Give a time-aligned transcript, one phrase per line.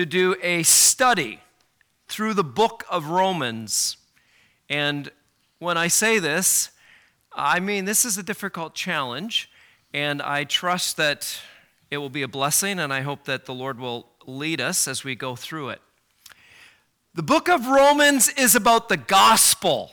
[0.00, 1.38] to do a study
[2.08, 3.98] through the book of Romans.
[4.70, 5.10] And
[5.58, 6.70] when I say this,
[7.34, 9.50] I mean this is a difficult challenge,
[9.92, 11.38] and I trust that
[11.90, 15.04] it will be a blessing, and I hope that the Lord will lead us as
[15.04, 15.82] we go through it.
[17.12, 19.90] The book of Romans is about the gospel,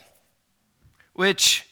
[1.12, 1.68] which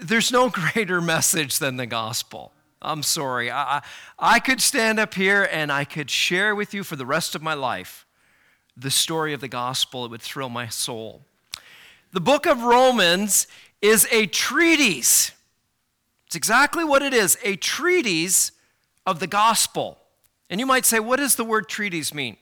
[0.00, 2.54] there's no greater message than the gospel.
[2.82, 3.50] I'm sorry.
[3.50, 3.82] I,
[4.18, 7.42] I could stand up here and I could share with you for the rest of
[7.42, 8.06] my life
[8.76, 10.04] the story of the gospel.
[10.04, 11.22] It would thrill my soul.
[12.12, 13.46] The book of Romans
[13.80, 15.32] is a treatise.
[16.26, 18.52] It's exactly what it is a treatise
[19.06, 19.98] of the gospel.
[20.50, 22.36] And you might say, what does the word treatise mean?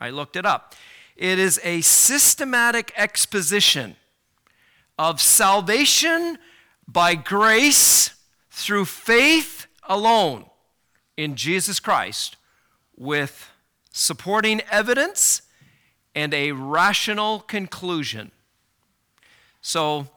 [0.00, 0.74] I looked it up.
[1.16, 3.96] It is a systematic exposition
[4.98, 6.38] of salvation
[6.88, 8.14] by grace
[8.50, 10.46] through faith alone
[11.16, 12.36] in Jesus Christ
[12.96, 13.50] with
[13.92, 15.42] supporting evidence
[16.14, 18.30] and a rational conclusion.
[19.60, 20.08] So,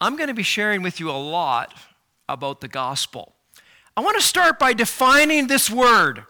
[0.00, 1.74] I'm going to be sharing with you a lot
[2.28, 3.34] about the gospel.
[3.96, 6.24] I want to start by defining this word,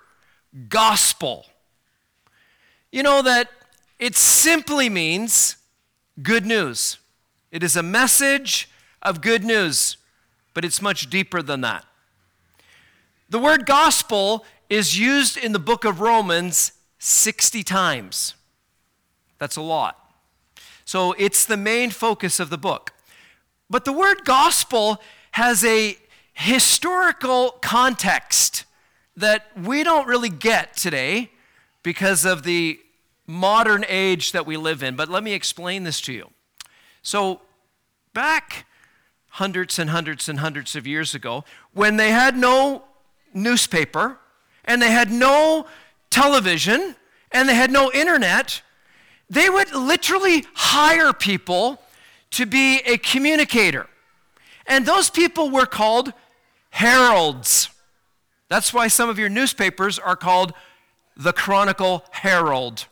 [0.68, 1.46] gospel.
[2.92, 3.50] You know that
[3.98, 5.56] it simply means
[6.22, 6.98] good news.
[7.50, 8.70] It is a message
[9.02, 9.96] of good news,
[10.54, 11.84] but it's much deeper than that.
[13.28, 18.34] The word gospel is used in the book of Romans 60 times.
[19.38, 19.98] That's a lot.
[20.84, 22.92] So it's the main focus of the book.
[23.68, 25.00] But the word gospel
[25.32, 25.98] has a
[26.32, 28.64] historical context
[29.16, 31.30] that we don't really get today
[31.82, 32.78] because of the
[33.26, 34.94] modern age that we live in.
[34.94, 36.30] But let me explain this to you.
[37.02, 37.40] So,
[38.12, 38.66] back
[39.30, 42.84] hundreds and hundreds and hundreds of years ago, when they had no
[43.36, 44.18] newspaper,
[44.64, 45.66] and they had no
[46.10, 46.96] television,
[47.30, 48.62] and they had no internet,
[49.28, 51.80] they would literally hire people
[52.30, 53.86] to be a communicator.
[54.66, 56.12] And those people were called
[56.70, 57.70] heralds.
[58.48, 60.52] That's why some of your newspapers are called
[61.16, 62.86] the Chronicle Herald.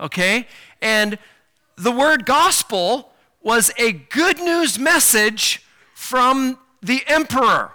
[0.00, 0.46] Okay?
[0.82, 1.18] And
[1.76, 3.12] the word gospel
[3.42, 5.62] was a good news message
[5.94, 7.72] from the emperor.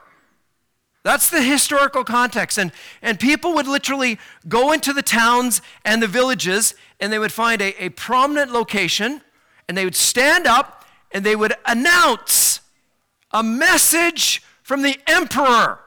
[1.03, 2.59] That's the historical context.
[2.59, 7.31] And, and people would literally go into the towns and the villages and they would
[7.31, 9.22] find a, a prominent location
[9.67, 12.62] and they would stand up and they would announce
[13.31, 15.79] a message from the emperor.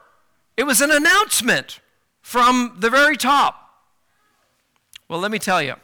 [0.57, 1.81] It was an announcement
[2.23, 3.61] from the very top.
[5.09, 5.75] Well, let me tell you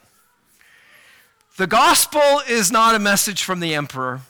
[1.56, 4.22] the gospel is not a message from the emperor.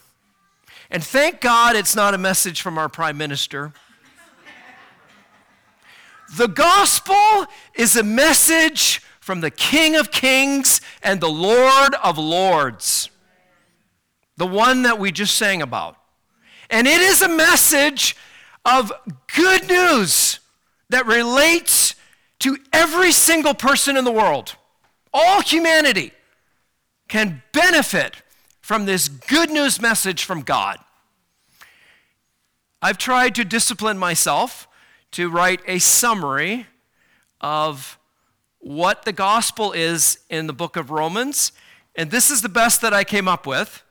[0.91, 3.73] And thank God it's not a message from our prime minister.
[6.37, 13.11] The gospel is a message from the King of Kings and the Lord of Lords,
[14.37, 15.97] the one that we just sang about.
[16.69, 18.17] And it is a message
[18.65, 18.93] of
[19.35, 20.39] good news
[20.89, 21.95] that relates
[22.41, 24.55] to every single person in the world.
[25.13, 26.13] All humanity
[27.09, 28.23] can benefit
[28.61, 30.79] from this good news message from God.
[32.81, 34.69] I've tried to discipline myself
[35.13, 36.67] to write a summary
[37.41, 37.99] of
[38.59, 41.53] what the gospel is in the book of Romans.
[41.97, 43.83] And this is the best that I came up with.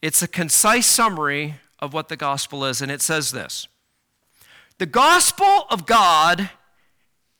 [0.00, 3.68] It's a concise summary of what the gospel is, and it says this
[4.78, 6.50] The gospel of God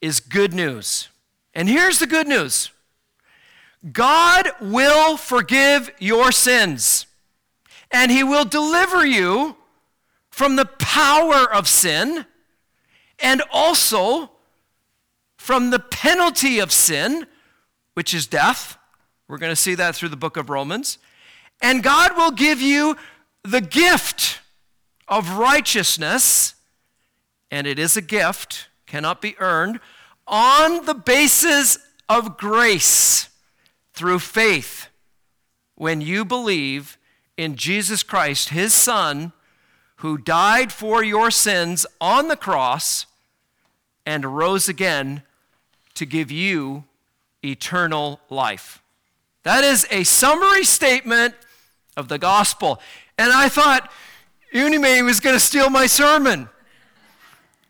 [0.01, 1.09] is good news.
[1.55, 2.71] And here's the good news
[3.91, 7.07] God will forgive your sins,
[7.91, 9.57] and He will deliver you
[10.31, 12.27] from the power of sin
[13.23, 14.31] and also
[15.37, 17.27] from the penalty of sin,
[17.95, 18.77] which is death.
[19.29, 20.99] We're going to see that through the book of Romans.
[21.61, 22.97] And God will give you
[23.45, 24.41] the gift
[25.09, 26.55] of righteousness,
[27.51, 29.81] and it is a gift, cannot be earned,
[30.27, 31.79] on the basis
[32.09, 33.29] of grace
[33.95, 34.89] through faith
[35.75, 36.99] when you believe
[37.37, 39.33] in Jesus Christ, his Son,
[39.97, 43.07] who died for your sins on the cross
[44.07, 45.23] and rose again
[45.95, 46.85] to give you
[47.45, 48.83] eternal life.
[49.43, 51.35] That is a summary statement
[51.97, 52.81] of the gospel.
[53.19, 53.91] And I thought
[54.55, 56.49] Unime was going to steal my sermon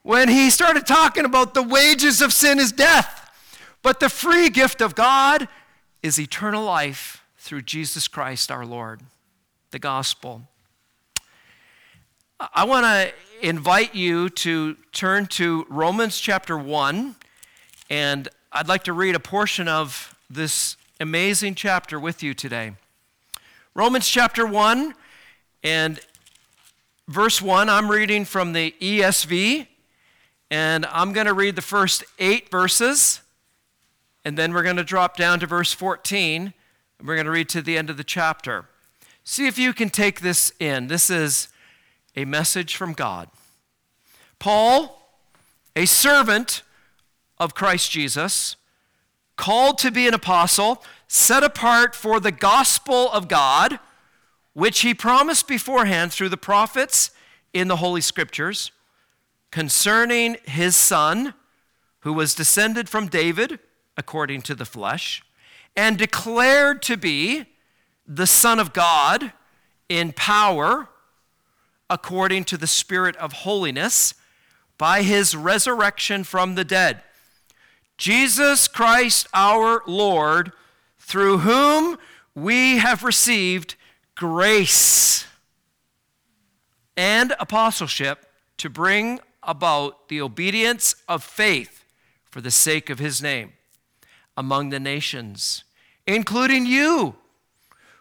[0.02, 3.30] when he started talking about the wages of sin is death,
[3.82, 5.48] but the free gift of God
[6.02, 9.00] is eternal life through Jesus Christ our Lord,
[9.70, 10.42] the gospel.
[12.52, 13.12] I want to
[13.42, 17.16] invite you to turn to Romans chapter 1,
[17.90, 22.74] and I'd like to read a portion of this amazing chapter with you today.
[23.74, 24.94] Romans chapter 1
[25.64, 25.98] and
[27.08, 29.66] verse 1, I'm reading from the ESV,
[30.48, 33.22] and I'm going to read the first eight verses,
[34.24, 36.54] and then we're going to drop down to verse 14,
[36.98, 38.66] and we're going to read to the end of the chapter.
[39.24, 40.86] See if you can take this in.
[40.86, 41.48] This is
[42.16, 43.28] a message from God.
[44.38, 45.06] Paul,
[45.74, 46.62] a servant
[47.38, 48.56] of Christ Jesus,
[49.36, 53.78] called to be an apostle, set apart for the gospel of God,
[54.52, 57.10] which he promised beforehand through the prophets
[57.52, 58.70] in the Holy Scriptures,
[59.50, 61.34] concerning his son,
[62.00, 63.58] who was descended from David
[63.96, 65.22] according to the flesh,
[65.76, 67.46] and declared to be
[68.06, 69.32] the Son of God
[69.88, 70.88] in power
[71.92, 74.14] according to the Spirit of holiness
[74.78, 77.02] by his resurrection from the dead.
[77.98, 80.52] Jesus Christ our Lord,
[80.98, 81.98] through whom
[82.34, 83.76] we have received
[84.14, 85.26] grace
[86.96, 88.24] and apostleship
[88.56, 91.84] to bring about the obedience of faith
[92.24, 93.52] for the sake of his name
[94.34, 95.64] among the nations,
[96.06, 97.16] including you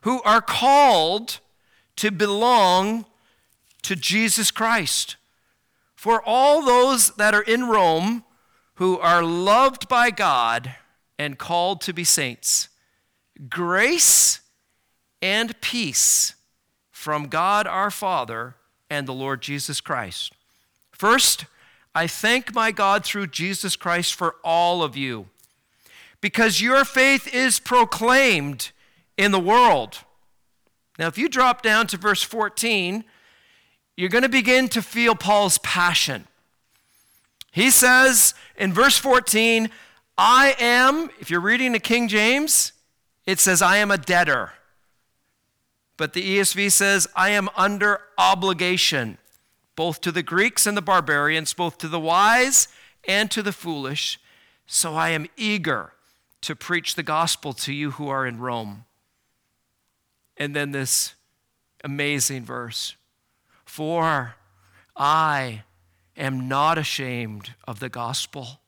[0.03, 1.39] who are called
[1.97, 3.05] to belong
[3.83, 5.15] to Jesus Christ.
[5.95, 8.23] For all those that are in Rome
[8.75, 10.75] who are loved by God
[11.19, 12.69] and called to be saints,
[13.49, 14.41] grace
[15.21, 16.35] and peace
[16.89, 18.55] from God our Father
[18.89, 20.33] and the Lord Jesus Christ.
[20.91, 21.45] First,
[21.93, 25.27] I thank my God through Jesus Christ for all of you,
[26.21, 28.71] because your faith is proclaimed
[29.17, 29.99] in the world.
[30.97, 33.03] Now, if you drop down to verse 14,
[34.01, 36.25] you're going to begin to feel Paul's passion.
[37.51, 39.69] He says in verse 14,
[40.17, 42.73] I am, if you're reading the King James,
[43.27, 44.53] it says, I am a debtor.
[45.97, 49.19] But the ESV says, I am under obligation,
[49.75, 52.69] both to the Greeks and the barbarians, both to the wise
[53.07, 54.19] and to the foolish.
[54.65, 55.93] So I am eager
[56.41, 58.85] to preach the gospel to you who are in Rome.
[60.37, 61.13] And then this
[61.83, 62.95] amazing verse
[63.71, 64.35] For
[64.97, 65.63] I
[66.17, 68.59] am not ashamed of the gospel,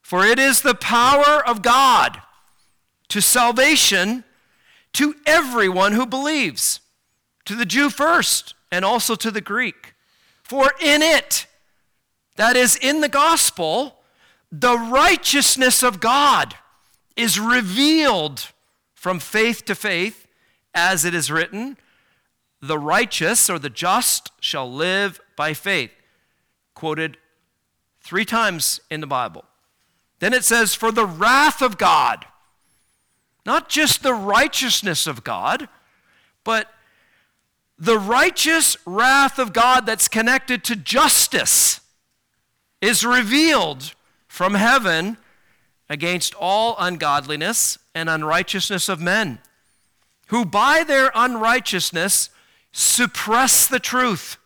[0.00, 2.22] for it is the power of God
[3.08, 4.22] to salvation
[4.92, 6.78] to everyone who believes,
[7.46, 9.94] to the Jew first, and also to the Greek.
[10.44, 11.48] For in it,
[12.36, 13.96] that is, in the gospel,
[14.52, 16.54] the righteousness of God
[17.16, 18.52] is revealed
[18.94, 20.28] from faith to faith
[20.76, 21.76] as it is written,
[22.60, 25.92] the righteous or the just shall live by faith.
[26.74, 27.16] Quoted
[28.00, 29.44] three times in the Bible.
[30.18, 32.26] Then it says, For the wrath of God,
[33.46, 35.68] not just the righteousness of God,
[36.44, 36.68] but
[37.78, 41.80] the righteous wrath of God that's connected to justice
[42.82, 43.94] is revealed
[44.28, 45.16] from heaven
[45.88, 49.38] against all ungodliness and unrighteousness of men
[50.28, 52.30] who by their unrighteousness
[52.72, 54.36] suppress the truth.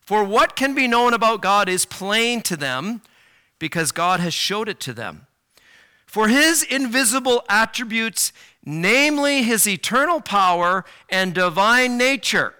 [0.00, 3.02] For what can be known about God is plain to them
[3.58, 5.26] because God has showed it to them.
[6.06, 8.32] For his invisible attributes,
[8.64, 12.54] namely his eternal power and divine nature,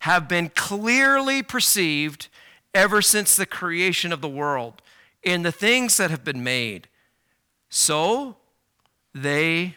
[0.00, 2.28] have been clearly perceived
[2.74, 4.82] ever since the creation of the world
[5.22, 6.88] in the things that have been made.
[7.70, 8.36] So
[9.14, 9.76] they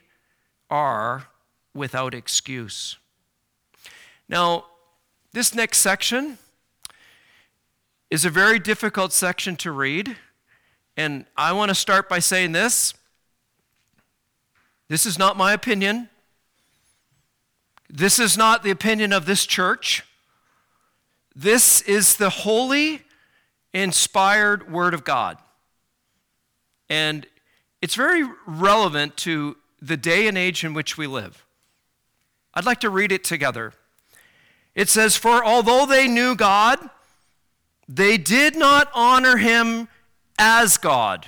[0.70, 1.28] are
[1.74, 2.98] without excuse.
[4.32, 4.64] Now,
[5.34, 6.38] this next section
[8.10, 10.16] is a very difficult section to read,
[10.96, 12.94] and I want to start by saying this.
[14.88, 16.08] This is not my opinion.
[17.90, 20.06] This is not the opinion of this church.
[21.36, 23.02] This is the holy,
[23.74, 25.40] inspired Word of God.
[26.90, 27.28] And
[27.82, 31.46] it's very relevant to the day and age in which we live.
[32.54, 33.74] I'd like to read it together.
[34.76, 36.80] It says, For although they knew God,
[37.88, 39.88] they did not honor him
[40.38, 41.28] as God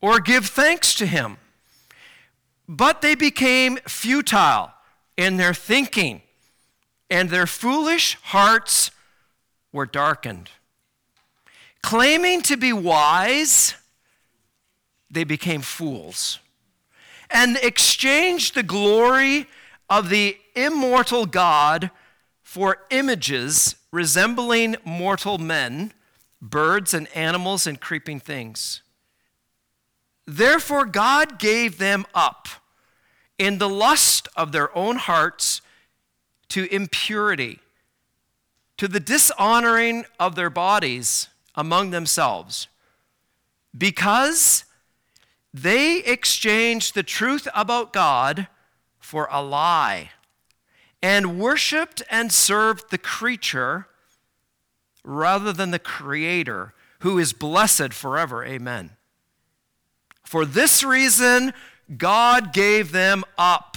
[0.00, 1.38] or give thanks to him,
[2.68, 4.72] but they became futile
[5.16, 6.22] in their thinking,
[7.08, 8.90] and their foolish hearts
[9.72, 10.50] were darkened.
[11.82, 13.74] Claiming to be wise,
[15.10, 16.40] they became fools
[17.30, 19.46] and exchanged the glory
[19.88, 21.90] of the immortal God
[22.44, 25.92] for images resembling mortal men,
[26.40, 28.82] birds and animals and creeping things.
[30.26, 32.48] Therefore, God gave them up
[33.38, 35.62] in the lust of their own hearts
[36.50, 37.58] to impurity,
[38.76, 42.68] to the dishonoring of their bodies among themselves,
[43.76, 44.64] because
[45.52, 48.48] they exchanged the truth about God
[49.00, 50.10] for a lie
[51.04, 53.86] and worshiped and served the creature
[55.04, 58.42] rather than the Creator, who is blessed forever.
[58.42, 58.88] Amen.
[60.22, 61.52] For this reason,
[61.98, 63.76] God gave them up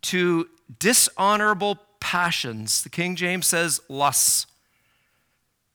[0.00, 0.48] to
[0.78, 2.82] dishonorable passions.
[2.82, 4.46] The King James says lusts.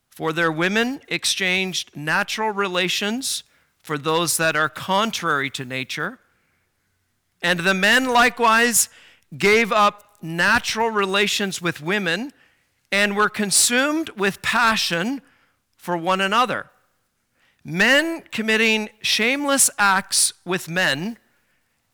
[0.10, 3.44] For their women exchanged natural relations
[3.84, 6.18] for those that are contrary to nature.
[7.44, 8.90] And the men likewise
[9.38, 12.32] gave up natural relations with women
[12.92, 15.22] and were consumed with passion
[15.76, 16.70] for one another.
[17.64, 21.18] Men committing shameless acts with men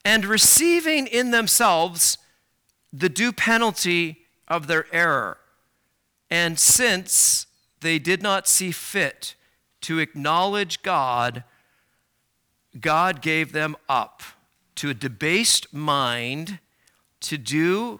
[0.06, 2.18] and receiving in themselves
[2.92, 5.38] the due penalty of their error.
[6.30, 7.48] And since
[7.82, 9.36] they did not see fit
[9.82, 11.44] to acknowledge God,
[12.80, 14.22] God gave them up
[14.76, 16.60] to a debased mind
[17.22, 18.00] to do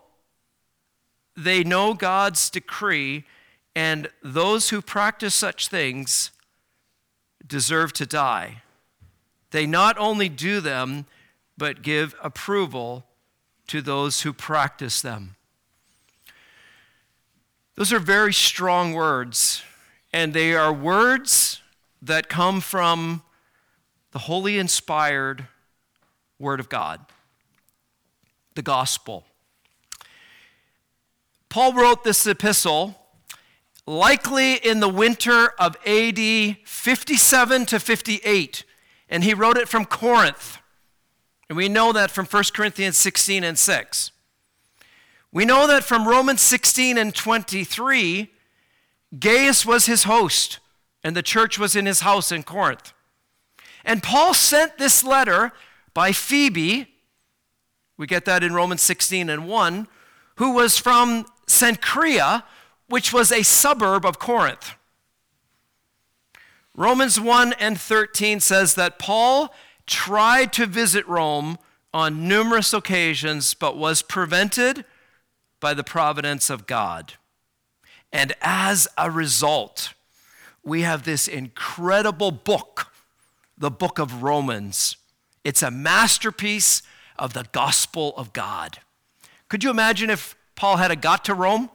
[1.43, 3.25] they know God's decree,
[3.75, 6.31] and those who practice such things
[7.45, 8.61] deserve to die.
[9.51, 11.05] They not only do them,
[11.57, 13.05] but give approval
[13.67, 15.35] to those who practice them.
[17.75, 19.63] Those are very strong words,
[20.13, 21.61] and they are words
[22.01, 23.23] that come from
[24.11, 25.47] the holy inspired
[26.39, 27.05] Word of God,
[28.55, 29.25] the gospel.
[31.51, 32.95] Paul wrote this epistle
[33.85, 36.17] likely in the winter of AD
[36.63, 38.63] 57 to 58,
[39.09, 40.59] and he wrote it from Corinth.
[41.49, 44.11] And we know that from 1 Corinthians 16 and 6.
[45.33, 48.31] We know that from Romans 16 and 23,
[49.19, 50.59] Gaius was his host,
[51.03, 52.93] and the church was in his house in Corinth.
[53.83, 55.51] And Paul sent this letter
[55.93, 56.87] by Phoebe,
[57.97, 59.87] we get that in Romans 16 and 1,
[60.35, 62.43] who was from Cenchrea,
[62.87, 64.75] which was a suburb of Corinth.
[66.75, 69.53] Romans 1 and 13 says that Paul
[69.85, 71.57] tried to visit Rome
[71.93, 74.85] on numerous occasions, but was prevented
[75.59, 77.13] by the providence of God.
[78.13, 79.93] And as a result,
[80.63, 82.91] we have this incredible book,
[83.57, 84.95] the book of Romans.
[85.43, 86.83] It's a masterpiece
[87.17, 88.79] of the gospel of God.
[89.49, 91.71] Could you imagine if Paul had a got to Rome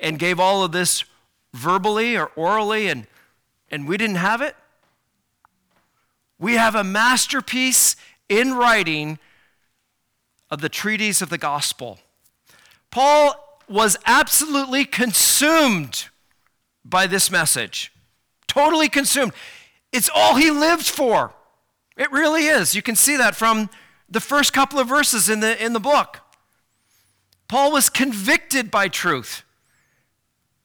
[0.00, 1.04] and gave all of this
[1.52, 3.06] verbally or orally and,
[3.70, 4.56] and we didn't have it?
[6.38, 7.96] We have a masterpiece
[8.30, 9.18] in writing
[10.50, 11.98] of the treaties of the gospel.
[12.90, 16.08] Paul was absolutely consumed
[16.86, 17.92] by this message.
[18.48, 19.34] Totally consumed.
[19.92, 21.34] It's all he lived for.
[21.98, 22.74] It really is.
[22.74, 23.68] You can see that from
[24.08, 26.20] the first couple of verses in the, in the book.
[27.52, 29.42] Paul was convicted by truth.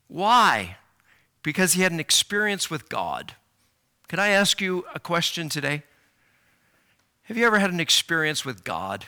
[0.07, 0.77] Why?
[1.43, 3.33] Because he had an experience with God.
[4.07, 5.83] Can I ask you a question today?
[7.23, 9.03] Have you ever had an experience with God?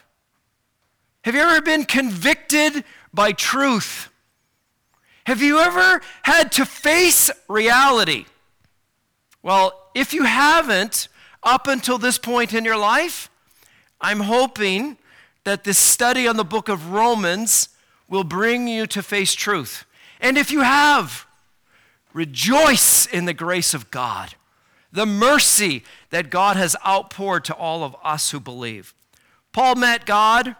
[1.21, 2.83] Have you ever been convicted
[3.13, 4.09] by truth?
[5.25, 8.25] Have you ever had to face reality?
[9.41, 11.07] Well, if you haven't,
[11.43, 13.29] up until this point in your life,
[14.01, 14.98] I'm hoping
[15.50, 17.70] that this study on the book of Romans
[18.08, 19.86] will bring you to face truth.
[20.22, 21.25] And if you have,
[22.13, 24.36] rejoice in the grace of God,
[24.91, 28.94] the mercy that God has outpoured to all of us who believe.
[29.51, 30.56] Paul met God,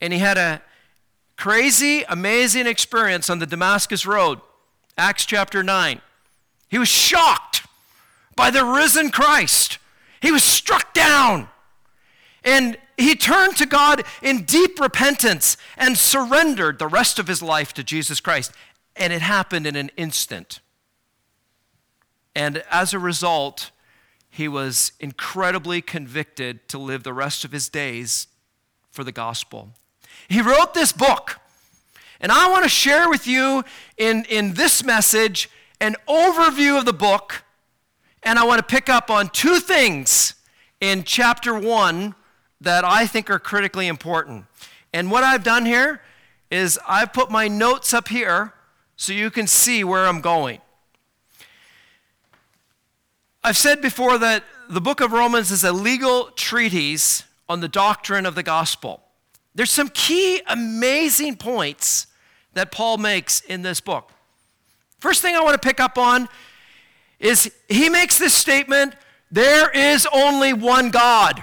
[0.00, 0.62] and he had a
[1.36, 4.40] crazy, amazing experience on the Damascus Road,
[4.98, 6.00] Acts chapter 9.
[6.68, 7.66] He was shocked
[8.36, 9.78] by the risen Christ.
[10.20, 11.48] He was struck down.
[12.44, 17.72] And he turned to God in deep repentance and surrendered the rest of his life
[17.74, 18.52] to Jesus Christ.
[18.96, 20.60] And it happened in an instant.
[22.34, 23.70] And as a result,
[24.28, 28.26] he was incredibly convicted to live the rest of his days
[28.90, 29.70] for the gospel.
[30.28, 31.38] He wrote this book,
[32.20, 33.64] and I want to share with you
[33.96, 35.48] in, in this message
[35.80, 37.44] an overview of the book,
[38.24, 40.34] and I want to pick up on two things
[40.80, 42.14] in chapter one
[42.60, 44.46] that I think are critically important.
[44.92, 46.00] And what I've done here
[46.50, 48.54] is I've put my notes up here
[48.96, 50.60] so you can see where I'm going.
[53.44, 58.26] I've said before that the book of Romans is a legal treatise on the doctrine
[58.26, 59.02] of the gospel.
[59.54, 62.06] There's some key amazing points
[62.54, 64.10] that Paul makes in this book.
[64.98, 66.28] First thing I want to pick up on
[67.20, 68.94] is he makes this statement
[69.30, 71.42] there is only one God.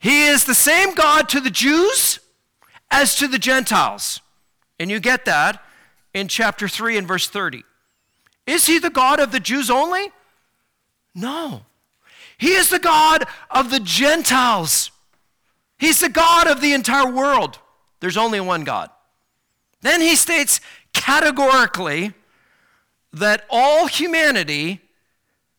[0.00, 2.18] He is the same God to the Jews
[2.90, 4.20] as to the Gentiles.
[4.78, 5.62] And you get that
[6.14, 7.62] in chapter 3 and verse 30.
[8.46, 10.10] Is he the God of the Jews only?
[11.14, 11.66] No.
[12.38, 14.90] He is the God of the Gentiles.
[15.78, 17.58] He's the God of the entire world.
[18.00, 18.88] There's only one God.
[19.82, 20.60] Then he states
[20.94, 22.14] categorically
[23.12, 24.80] that all humanity,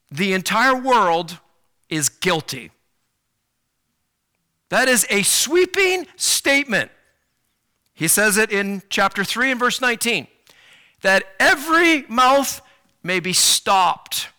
[0.09, 1.37] the entire world,
[1.89, 2.71] is guilty.
[4.71, 6.91] That is a sweeping statement.
[7.93, 10.27] He says it in chapter 3 and verse 19
[11.01, 12.61] that every mouth
[13.03, 14.29] may be stopped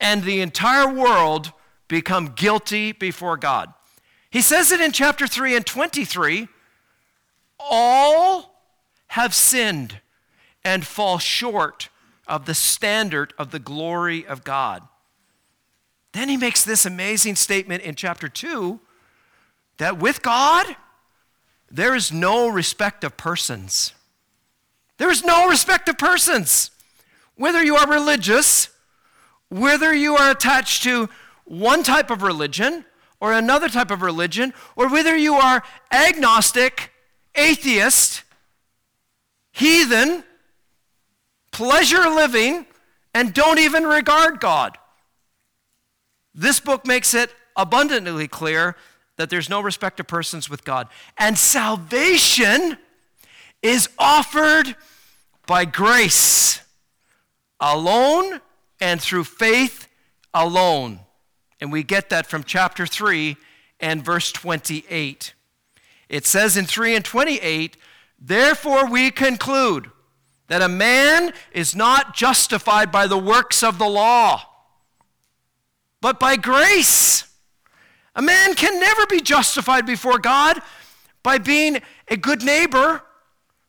[0.00, 1.52] and the entire world
[1.86, 3.74] become guilty before God.
[4.30, 6.48] He says it in chapter 3 and 23
[7.58, 8.62] all
[9.08, 10.00] have sinned
[10.64, 11.90] and fall short
[12.26, 14.88] of the standard of the glory of God.
[16.12, 18.80] Then he makes this amazing statement in chapter 2
[19.80, 20.76] that with God,
[21.70, 23.94] there is no respect of persons.
[24.98, 26.70] There is no respect of persons.
[27.34, 28.68] Whether you are religious,
[29.48, 31.08] whether you are attached to
[31.44, 32.84] one type of religion
[33.20, 36.92] or another type of religion, or whether you are agnostic,
[37.34, 38.22] atheist,
[39.52, 40.24] heathen,
[41.52, 42.66] pleasure living,
[43.14, 44.76] and don't even regard God.
[46.34, 48.76] This book makes it abundantly clear
[49.20, 50.88] that there's no respect of persons with God.
[51.18, 52.78] And salvation
[53.62, 54.74] is offered
[55.46, 56.62] by grace
[57.60, 58.40] alone
[58.80, 59.88] and through faith
[60.32, 61.00] alone.
[61.60, 63.36] And we get that from chapter 3
[63.78, 65.34] and verse 28.
[66.08, 67.76] It says in 3 and 28,
[68.18, 69.90] Therefore we conclude
[70.48, 74.46] that a man is not justified by the works of the law,
[76.00, 77.29] but by grace.
[78.14, 80.60] A man can never be justified before God
[81.22, 83.02] by being a good neighbor,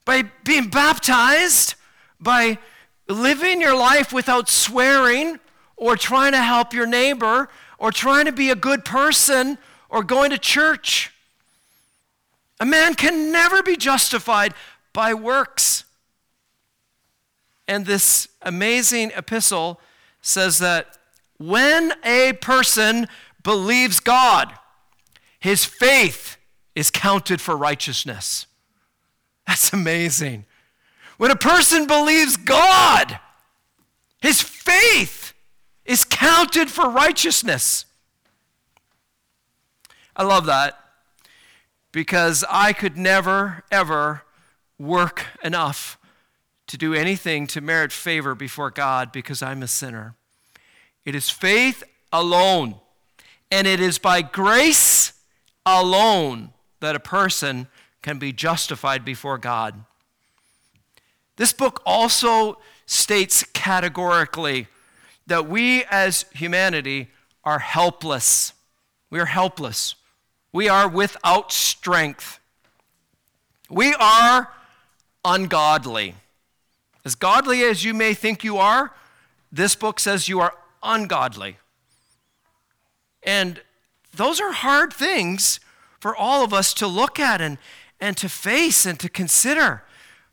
[0.06, 1.76] by being baptized,
[2.20, 2.58] by
[3.08, 5.40] living your life without swearing
[5.76, 9.58] or trying to help your neighbor or trying to be a good person
[9.90, 11.12] or going to church.
[12.60, 14.54] A man can never be justified
[14.94, 15.84] by works.
[17.68, 19.80] And this amazing epistle
[20.22, 20.98] says that
[21.38, 23.08] when a person
[23.44, 24.54] believes God,
[25.40, 26.38] his faith
[26.76, 28.48] is counted for righteousness.
[29.48, 30.46] That's amazing.
[31.18, 33.20] When a person believes God,
[34.22, 35.34] his faith
[35.86, 37.86] is counted for righteousness.
[40.16, 40.78] I love that
[41.92, 44.24] because I could never, ever
[44.78, 45.98] work enough
[46.68, 50.16] to do anything to merit favor before God because I'm a sinner.
[51.04, 52.76] It is faith alone,
[53.52, 55.14] and it is by grace
[55.66, 57.68] alone that a person
[58.02, 59.84] can be justified before God.
[61.36, 64.68] This book also states categorically
[65.28, 67.10] that we as humanity
[67.44, 68.54] are helpless.
[69.10, 69.96] We are helpless.
[70.52, 72.40] We are without strength.
[73.70, 74.52] We are
[75.24, 76.16] ungodly.
[77.06, 78.94] As godly as you may think you are,
[79.52, 81.58] this book says you are ungodly.
[83.24, 83.62] And
[84.14, 85.60] those are hard things
[86.00, 87.58] for all of us to look at and,
[88.00, 89.84] and to face and to consider.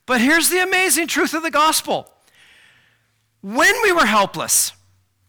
[0.07, 2.11] But here's the amazing truth of the gospel
[3.41, 4.73] when we were helpless,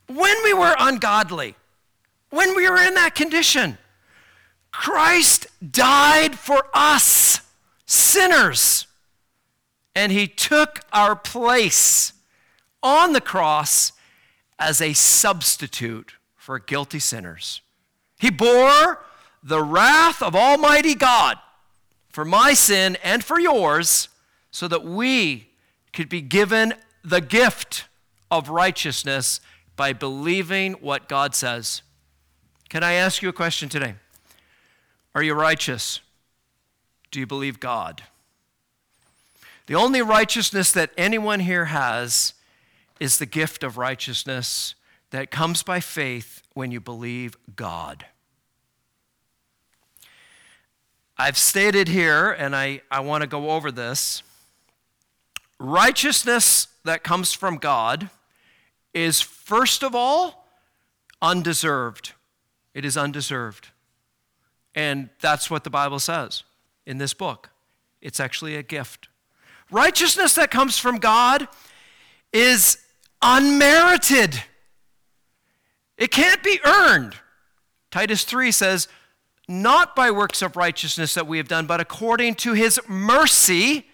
[0.07, 1.55] when we were ungodly,
[2.31, 3.77] when we were in that condition,
[4.71, 7.41] Christ died for us,
[7.85, 8.87] sinners,
[9.95, 12.13] and he took our place
[12.81, 13.91] on the cross
[14.57, 16.13] as a substitute
[16.49, 17.61] for guilty sinners.
[18.17, 19.05] He bore
[19.43, 21.37] the wrath of Almighty God
[22.09, 24.07] for my sin and for yours
[24.49, 25.49] so that we
[25.93, 27.85] could be given the gift
[28.31, 29.41] of righteousness
[29.75, 31.83] by believing what God says.
[32.67, 33.93] Can I ask you a question today?
[35.13, 35.99] Are you righteous?
[37.11, 38.01] Do you believe God?
[39.67, 42.33] The only righteousness that anyone here has
[42.99, 44.73] is the gift of righteousness
[45.11, 48.05] that comes by faith when you believe God.
[51.17, 54.23] I've stated here, and I, I want to go over this
[55.59, 58.09] righteousness that comes from God
[58.93, 60.47] is, first of all,
[61.21, 62.13] undeserved.
[62.73, 63.67] It is undeserved.
[64.73, 66.43] And that's what the Bible says
[66.85, 67.49] in this book.
[68.01, 69.09] It's actually a gift.
[69.69, 71.47] Righteousness that comes from God
[72.31, 72.77] is
[73.21, 74.41] unmerited.
[75.99, 77.15] It can't be earned.
[77.91, 78.87] Titus 3 says,
[79.49, 83.85] not by works of righteousness that we have done, but according to his mercy,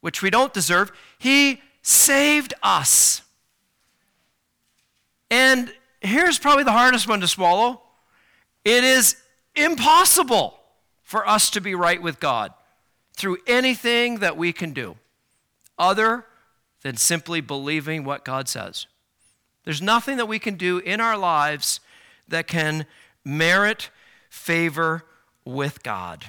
[0.00, 3.22] which we don't deserve, he saved us.
[5.30, 7.82] And here's probably the hardest one to swallow
[8.64, 9.16] it is
[9.54, 10.58] impossible
[11.02, 12.52] for us to be right with God
[13.14, 14.96] through anything that we can do
[15.78, 16.26] other
[16.82, 18.86] than simply believing what God says.
[19.66, 21.80] There's nothing that we can do in our lives
[22.28, 22.86] that can
[23.24, 23.90] merit
[24.30, 25.04] favor
[25.44, 26.24] with God.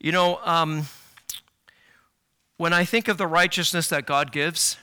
[0.00, 0.84] You know, um,
[2.56, 4.78] when I think of the righteousness that God gives,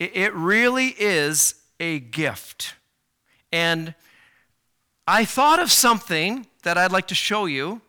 [0.00, 2.74] it, it really is a gift.
[3.52, 3.94] And
[5.06, 7.80] I thought of something that I'd like to show you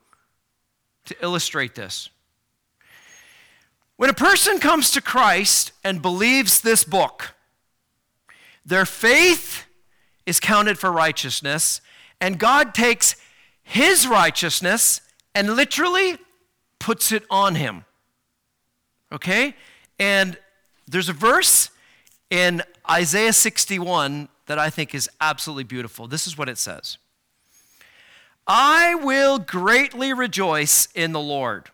[1.06, 2.12] to illustrate this.
[3.98, 7.34] When a person comes to Christ and believes this book,
[8.66, 9.66] their faith
[10.26, 11.82] is counted for righteousness,
[12.20, 13.16] and God takes
[13.64, 15.02] his righteousness
[15.34, 16.18] and literally
[16.80, 17.86] puts it on him.
[19.12, 19.56] Okay?
[20.00, 20.38] And
[20.88, 21.70] there's a verse
[22.30, 26.08] in Isaiah 61 that I think is absolutely beautiful.
[26.08, 26.98] This is what it says
[28.48, 31.70] I will greatly rejoice in the Lord.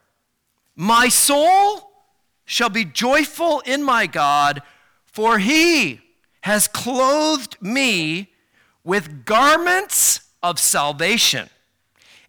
[0.76, 1.91] My soul
[2.52, 4.62] shall be joyful in my God,
[5.06, 6.02] for he
[6.42, 8.28] has clothed me
[8.84, 11.50] with garments of salvation,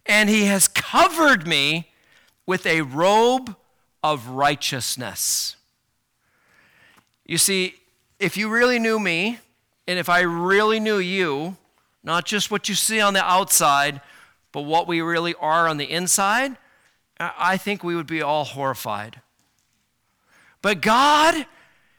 [0.05, 1.91] and he has covered me
[2.45, 3.53] with a robe
[4.01, 5.57] of righteousness.
[7.25, 7.75] You see,
[8.17, 9.39] if you really knew me,
[9.89, 11.57] and if I really knew you,
[12.01, 13.99] not just what you see on the outside,
[14.53, 16.55] but what we really are on the inside,
[17.19, 19.19] I think we would be all horrified.
[20.63, 21.45] But God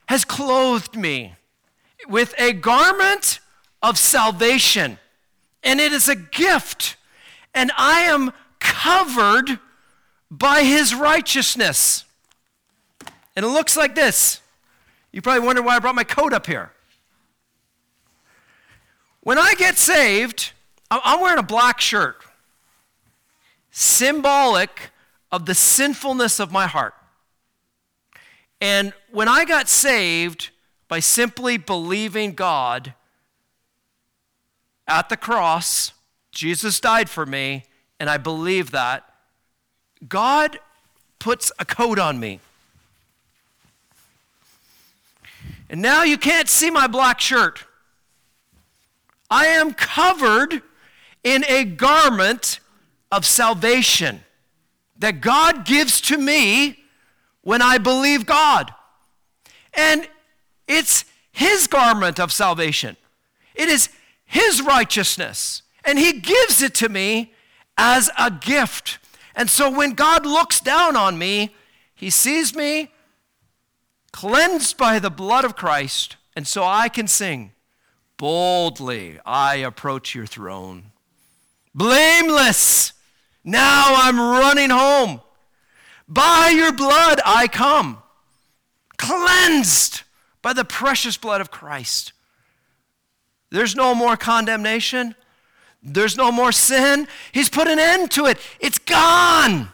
[0.07, 1.35] has clothed me
[2.09, 3.39] with a garment
[3.81, 4.97] of salvation,
[5.63, 6.97] and it is a gift,
[7.53, 9.59] and I am covered
[10.31, 12.05] by his righteousness.
[13.35, 14.41] And it looks like this.
[15.11, 16.71] You probably wonder why I brought my coat up here.
[19.21, 20.53] When I get saved,
[20.89, 22.17] I'm wearing a black shirt,
[23.69, 24.89] symbolic
[25.31, 26.95] of the sinfulness of my heart.
[28.67, 30.49] And when I got saved
[30.87, 32.95] by simply believing God
[34.87, 35.93] at the cross,
[36.31, 37.65] Jesus died for me,
[37.99, 39.07] and I believe that,
[40.09, 40.57] God
[41.19, 42.39] puts a coat on me.
[45.69, 47.65] And now you can't see my black shirt.
[49.29, 50.63] I am covered
[51.23, 52.59] in a garment
[53.11, 54.21] of salvation
[54.97, 56.79] that God gives to me
[57.45, 58.73] when I believe God.
[59.73, 60.09] And
[60.67, 62.97] it's His garment of salvation,
[63.53, 63.87] it is
[64.25, 65.61] His righteousness.
[65.85, 67.33] And He gives it to me
[67.77, 68.97] as a gift.
[69.35, 71.55] And so when God looks down on me,
[71.93, 72.91] He sees me
[74.11, 76.17] cleansed by the blood of Christ.
[76.35, 77.51] And so I can sing,
[78.17, 80.91] Boldly I approach your throne.
[81.75, 82.93] Blameless,
[83.43, 85.21] now I'm running home.
[86.07, 88.01] By your blood I come,
[88.97, 90.03] cleansed
[90.41, 92.13] by the precious blood of Christ.
[93.49, 95.15] There's no more condemnation.
[95.81, 97.07] There's no more sin.
[97.31, 98.37] He's put an end to it.
[98.59, 99.69] It's gone.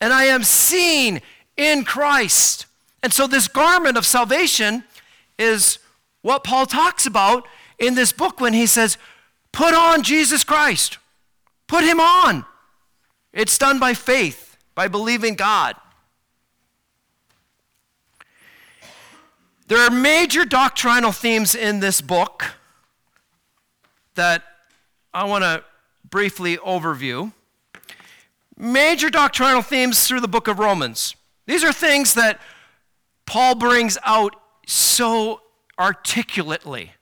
[0.00, 1.20] And I am seen
[1.56, 2.66] in Christ.
[3.02, 4.84] And so, this garment of salvation
[5.38, 5.78] is
[6.22, 7.46] what Paul talks about
[7.78, 8.98] in this book when he says,
[9.52, 10.98] Put on Jesus Christ.
[11.66, 12.44] Put him on.
[13.32, 14.45] It's done by faith
[14.76, 15.74] by believing God.
[19.66, 22.54] There are major doctrinal themes in this book
[24.14, 24.44] that
[25.12, 25.64] I want to
[26.08, 27.32] briefly overview.
[28.56, 31.16] Major doctrinal themes through the book of Romans.
[31.46, 32.40] These are things that
[33.24, 34.36] Paul brings out
[34.66, 35.40] so
[35.78, 36.92] articulately.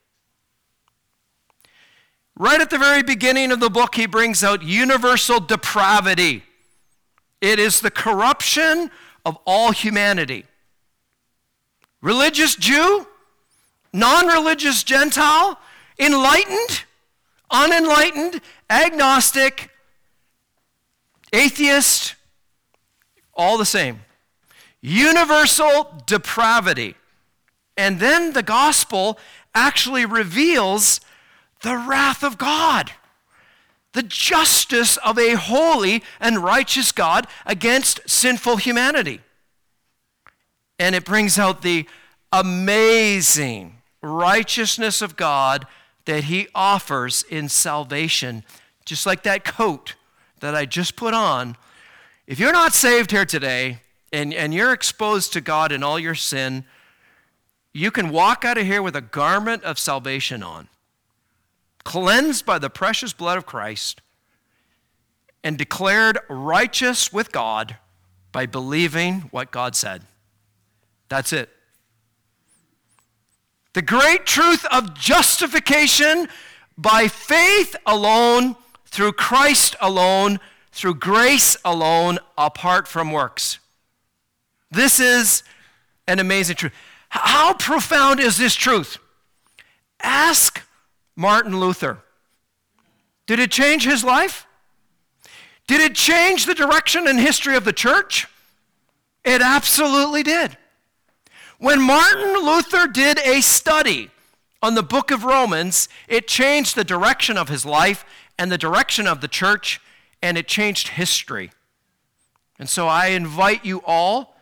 [2.37, 6.45] Right at the very beginning of the book, he brings out universal depravity.
[7.45, 8.91] It is the corruption
[9.27, 10.47] of all humanity.
[12.01, 13.07] Religious Jew,
[13.93, 15.59] non religious Gentile,
[15.99, 16.85] enlightened,
[17.51, 19.69] unenlightened, agnostic,
[21.35, 22.15] atheist,
[23.35, 24.01] all the same.
[24.81, 26.95] Universal depravity.
[27.77, 29.19] And then the gospel
[29.55, 30.99] actually reveals
[31.61, 32.93] the wrath of God,
[33.95, 39.21] the justice of a holy and righteous God against sinful humanity.
[40.79, 41.89] And it brings out the
[42.33, 45.67] amazing righteousness of God
[46.05, 48.45] that He offers in salvation,
[48.85, 49.95] just like that coat
[50.41, 51.57] that I just put on.
[52.27, 53.81] If you're not saved here today
[54.13, 56.65] and, and you're exposed to God in all your sin,
[57.73, 60.69] you can walk out of here with a garment of salvation on
[61.85, 64.01] cleansed by the precious blood of Christ,
[65.43, 67.77] and declared righteous with God
[68.33, 70.03] by believing what God said.
[71.09, 71.51] That's it.
[73.75, 76.29] The great truth of justification
[76.79, 80.41] by faith alone, through Christ alone,
[80.73, 83.59] through grace alone, apart from works.
[84.71, 85.43] This is
[86.09, 86.73] an amazing truth.
[87.11, 88.99] How profound is this truth?
[90.01, 90.67] Ask
[91.17, 91.99] Martin Luther.
[93.27, 94.47] Did it change his life?
[95.67, 98.27] Did it change the direction and history of the church?
[99.25, 100.59] It absolutely did.
[101.59, 104.11] When Martin Luther did a study
[104.61, 108.05] on the book of Romans, it changed the direction of his life
[108.39, 109.81] and the direction of the church,
[110.21, 111.51] and it changed history.
[112.59, 114.37] And so I invite you all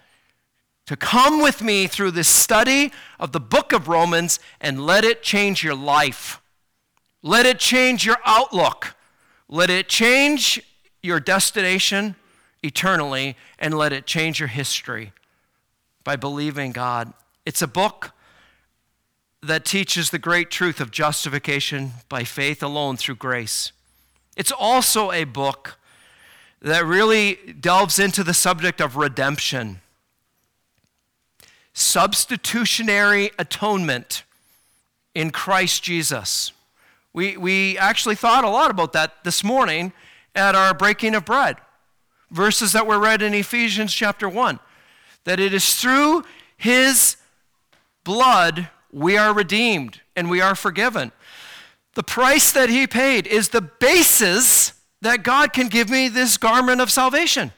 [0.87, 5.23] to come with me through this study of the book of Romans and let it
[5.23, 6.42] change your life.
[7.23, 8.95] Let it change your outlook.
[9.49, 10.61] Let it change
[11.03, 12.17] your destination
[12.63, 15.13] eternally, and let it change your history
[16.05, 17.13] by believing God.
[17.45, 18.13] It's a book
[19.43, 23.73] that teaches the great truth of justification by faith alone through grace.
[24.37, 25.77] It's also a book
[26.61, 29.81] that really delves into the subject of redemption,
[31.75, 34.23] substitutionary atonement
[35.17, 36.53] in Christ Jesus.
[37.13, 39.93] We, we actually thought a lot about that this morning
[40.35, 41.57] at our breaking of bread.
[42.31, 44.59] Verses that were read in Ephesians chapter 1
[45.25, 46.25] that it is through
[46.57, 47.17] his
[48.03, 51.13] blood we are redeemed and we are forgiven.
[51.95, 56.81] The price that he paid is the basis that God can give me this garment
[56.81, 57.53] of salvation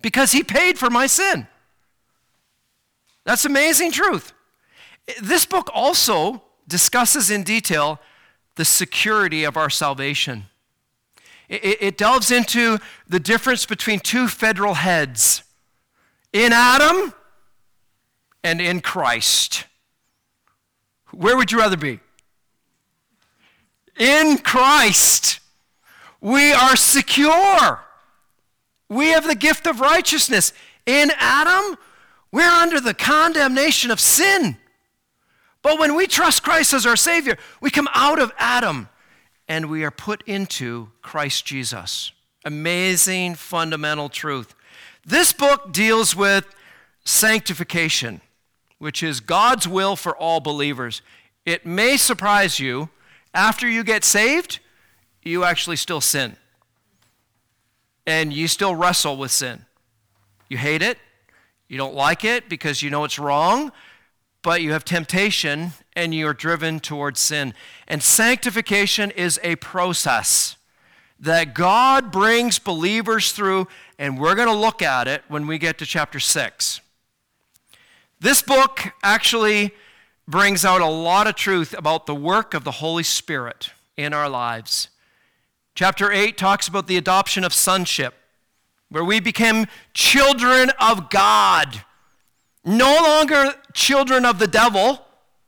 [0.00, 1.46] because he paid for my sin.
[3.24, 4.32] That's amazing truth.
[5.20, 8.00] This book also discusses in detail
[8.58, 10.46] the security of our salvation.
[11.48, 15.44] It, it, delves into the difference between two federal heads
[16.32, 17.14] in Adam
[18.42, 19.64] and in Christ.
[21.12, 22.00] Where would you rather be?
[23.96, 25.38] In Christ.
[26.20, 27.80] We are secure.
[28.88, 30.52] We have the gift of righteousness.
[30.84, 31.78] In Adam,
[32.32, 34.56] we're under the condemnation of sin.
[35.62, 38.88] But when we trust Christ as our Savior, we come out of Adam
[39.48, 42.12] and we are put into Christ Jesus.
[42.44, 44.54] Amazing fundamental truth.
[45.04, 46.46] This book deals with
[47.04, 48.20] sanctification,
[48.78, 51.02] which is God's will for all believers.
[51.46, 52.90] It may surprise you,
[53.34, 54.60] after you get saved,
[55.22, 56.36] you actually still sin.
[58.06, 59.64] And you still wrestle with sin.
[60.48, 60.98] You hate it,
[61.68, 63.72] you don't like it because you know it's wrong,
[64.42, 67.54] but you have temptation and you are driven towards sin.
[67.86, 70.56] And sanctification is a process
[71.20, 73.66] that God brings believers through,
[73.98, 76.80] and we're going to look at it when we get to chapter 6.
[78.20, 79.72] This book actually
[80.28, 84.28] brings out a lot of truth about the work of the Holy Spirit in our
[84.28, 84.88] lives.
[85.74, 88.14] Chapter 8 talks about the adoption of sonship,
[88.88, 91.84] where we became children of God
[92.68, 95.04] no longer children of the devil.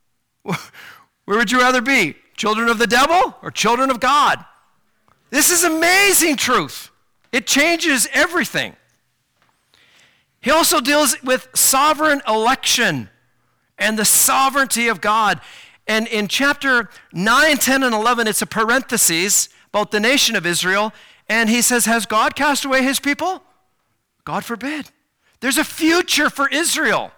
[0.42, 2.16] Where would you rather be?
[2.36, 4.44] Children of the devil or children of God?
[5.30, 6.90] This is amazing truth.
[7.32, 8.74] It changes everything.
[10.40, 13.10] He also deals with sovereign election
[13.78, 15.40] and the sovereignty of God.
[15.86, 20.92] And in chapter 9, 10, and 11, it's a parenthesis about the nation of Israel.
[21.28, 23.42] And he says, Has God cast away his people?
[24.24, 24.90] God forbid.
[25.40, 27.12] There's a future for Israel.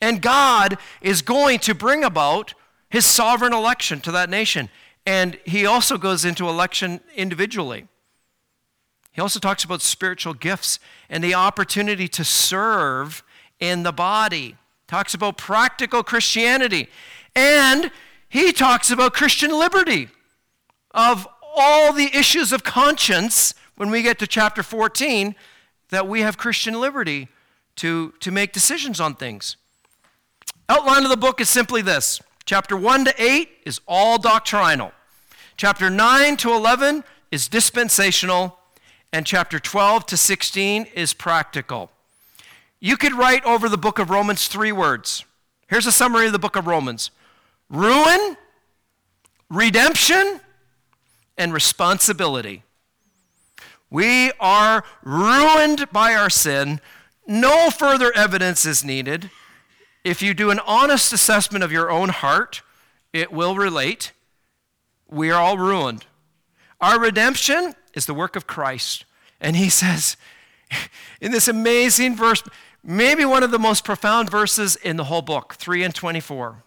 [0.00, 2.54] And God is going to bring about
[2.90, 4.68] his sovereign election to that nation.
[5.06, 7.86] And he also goes into election individually.
[9.12, 13.22] He also talks about spiritual gifts and the opportunity to serve
[13.60, 14.56] in the body.
[14.88, 16.88] Talks about practical Christianity.
[17.34, 17.90] And
[18.28, 20.08] he talks about Christian liberty
[20.90, 25.34] of all the issues of conscience when we get to chapter 14
[25.90, 27.28] that we have Christian liberty
[27.76, 29.56] to, to make decisions on things.
[30.68, 34.92] Outline of the book is simply this chapter 1 to 8 is all doctrinal,
[35.56, 38.58] chapter 9 to 11 is dispensational,
[39.12, 41.90] and chapter 12 to 16 is practical.
[42.80, 45.24] You could write over the book of Romans three words.
[45.68, 47.10] Here's a summary of the book of Romans
[47.70, 48.36] ruin,
[49.48, 50.40] redemption,
[51.38, 52.62] and responsibility.
[53.90, 56.80] We are ruined by our sin.
[57.26, 59.30] No further evidence is needed.
[60.02, 62.62] If you do an honest assessment of your own heart,
[63.12, 64.12] it will relate.
[65.08, 66.04] We are all ruined.
[66.80, 69.04] Our redemption is the work of Christ.
[69.40, 70.16] And he says,
[71.20, 72.42] in this amazing verse,
[72.82, 76.62] maybe one of the most profound verses in the whole book, 3 and 24.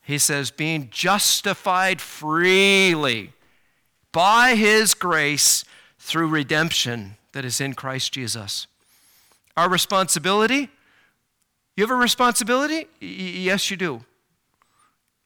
[0.00, 3.32] He says, being justified freely
[4.12, 5.64] by his grace
[5.98, 8.66] through redemption that is in Christ Jesus.
[9.56, 10.70] Our responsibility
[11.76, 12.86] you have a responsibility?
[13.00, 14.04] Y- yes, you do.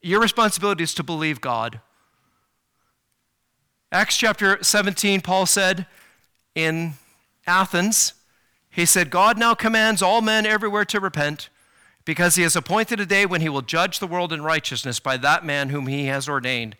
[0.00, 1.80] Your responsibility is to believe God.
[3.90, 5.86] Acts chapter 17, Paul said
[6.54, 6.94] in
[7.46, 8.14] Athens,
[8.70, 11.48] he said, God now commands all men everywhere to repent
[12.04, 15.16] because he has appointed a day when he will judge the world in righteousness by
[15.16, 16.76] that man whom he has ordained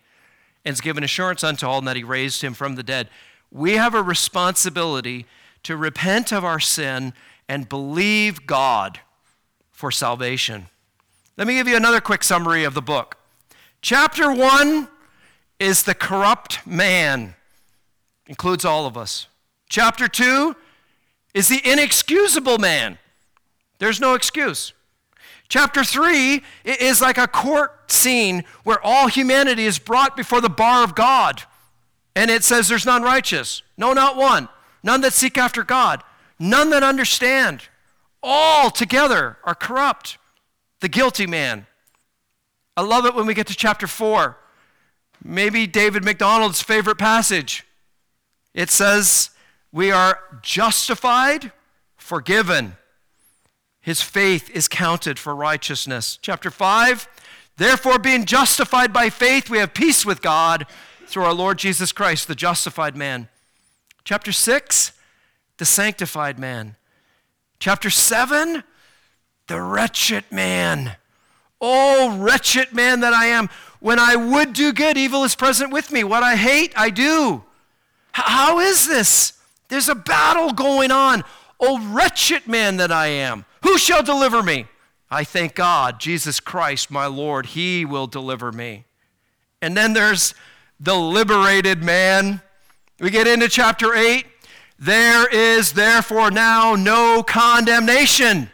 [0.63, 3.09] and has given assurance unto all that he raised him from the dead.
[3.51, 5.25] We have a responsibility
[5.63, 7.13] to repent of our sin
[7.49, 8.99] and believe God
[9.71, 10.67] for salvation.
[11.35, 13.17] Let me give you another quick summary of the book.
[13.81, 14.87] Chapter 1
[15.59, 17.33] is the corrupt man,
[18.27, 19.27] includes all of us.
[19.67, 20.55] Chapter 2
[21.33, 22.99] is the inexcusable man.
[23.79, 24.73] There's no excuse.
[25.47, 30.83] Chapter 3 is like a court scene where all humanity is brought before the bar
[30.83, 31.41] of God.
[32.15, 33.63] And it says there's none righteous.
[33.77, 34.49] No, not one.
[34.83, 36.03] None that seek after God.
[36.39, 37.63] None that understand.
[38.23, 40.17] All together are corrupt.
[40.79, 41.67] The guilty man.
[42.77, 44.37] I love it when we get to chapter 4.
[45.23, 47.65] Maybe David McDonald's favorite passage.
[48.53, 49.31] It says,
[49.71, 51.51] We are justified,
[51.97, 52.77] forgiven.
[53.81, 56.17] His faith is counted for righteousness.
[56.21, 57.07] Chapter 5
[57.57, 60.65] Therefore, being justified by faith, we have peace with God
[61.07, 63.27] through our Lord Jesus Christ, the justified man.
[64.05, 64.93] Chapter 6
[65.59, 66.77] The sanctified man.
[67.59, 68.63] Chapter 7
[69.47, 70.95] The wretched man.
[71.61, 73.49] Oh, wretched man that I am.
[73.81, 76.05] When I would do good, evil is present with me.
[76.05, 77.43] What I hate, I do.
[78.13, 79.33] How is this?
[79.67, 81.25] There's a battle going on.
[81.59, 83.43] Oh, wretched man that I am.
[83.63, 84.65] Who shall deliver me?
[85.11, 88.85] I thank God, Jesus Christ, my Lord, He will deliver me.
[89.61, 90.33] And then there's
[90.79, 92.41] the liberated man.
[93.01, 94.25] We get into chapter 8.
[94.79, 98.49] There is therefore now no condemnation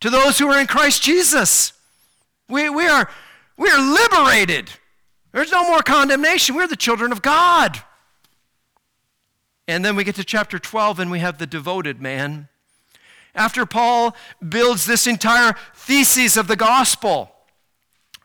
[0.00, 1.72] to those who are in Christ Jesus.
[2.48, 3.10] We, we, are,
[3.56, 4.70] we are liberated.
[5.32, 6.54] There's no more condemnation.
[6.54, 7.82] We're the children of God.
[9.66, 12.48] And then we get to chapter 12 and we have the devoted man.
[13.34, 14.14] After Paul
[14.46, 17.32] builds this entire thesis of the gospel,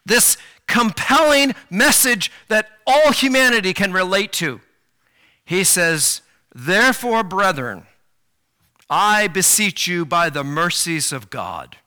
[0.06, 4.62] this compelling message that all humanity can relate to,
[5.46, 6.22] he says,
[6.60, 7.84] Therefore, brethren,
[8.90, 11.78] I beseech you by the mercies of God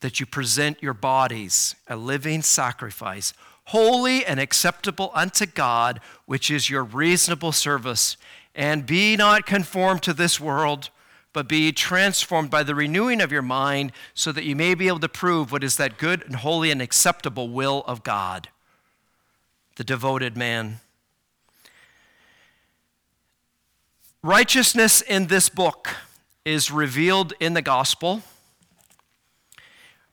[0.00, 3.32] that you present your bodies a living sacrifice,
[3.66, 8.16] holy and acceptable unto God, which is your reasonable service.
[8.52, 10.90] And be not conformed to this world,
[11.32, 14.98] but be transformed by the renewing of your mind, so that you may be able
[14.98, 18.48] to prove what is that good and holy and acceptable will of God.
[19.76, 20.80] The devoted man.
[24.24, 25.90] Righteousness in this book
[26.46, 28.22] is revealed in the gospel.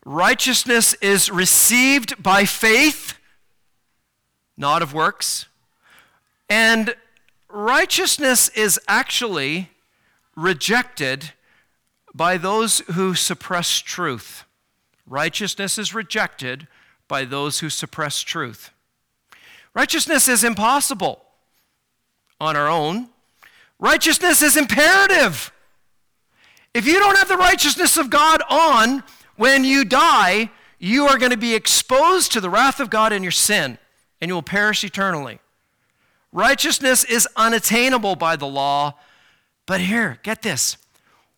[0.04, 3.18] Righteousness is received by faith,
[4.58, 5.46] not of works.
[6.50, 6.94] And
[7.48, 9.70] righteousness is actually
[10.36, 11.32] rejected
[12.14, 14.44] by those who suppress truth.
[15.08, 16.68] Righteousness is rejected
[17.08, 18.72] by those who suppress truth.
[19.74, 21.24] Righteousness is impossible
[22.42, 23.08] on our own.
[23.82, 25.52] Righteousness is imperative.
[26.74, 29.04] If you don't have the righteousness of God on,
[29.36, 33.24] when you die, you are going to be exposed to the wrath of God in
[33.24, 33.80] your sin,
[34.22, 35.40] and you will perish eternally.
[36.32, 39.00] Righteousness is unattainable by the law,
[39.66, 40.78] but here, get this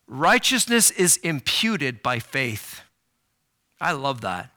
[0.06, 2.82] righteousness is imputed by faith.
[3.80, 4.50] I love that.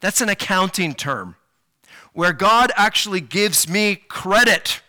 [0.00, 1.36] That's an accounting term
[2.12, 4.82] where God actually gives me credit.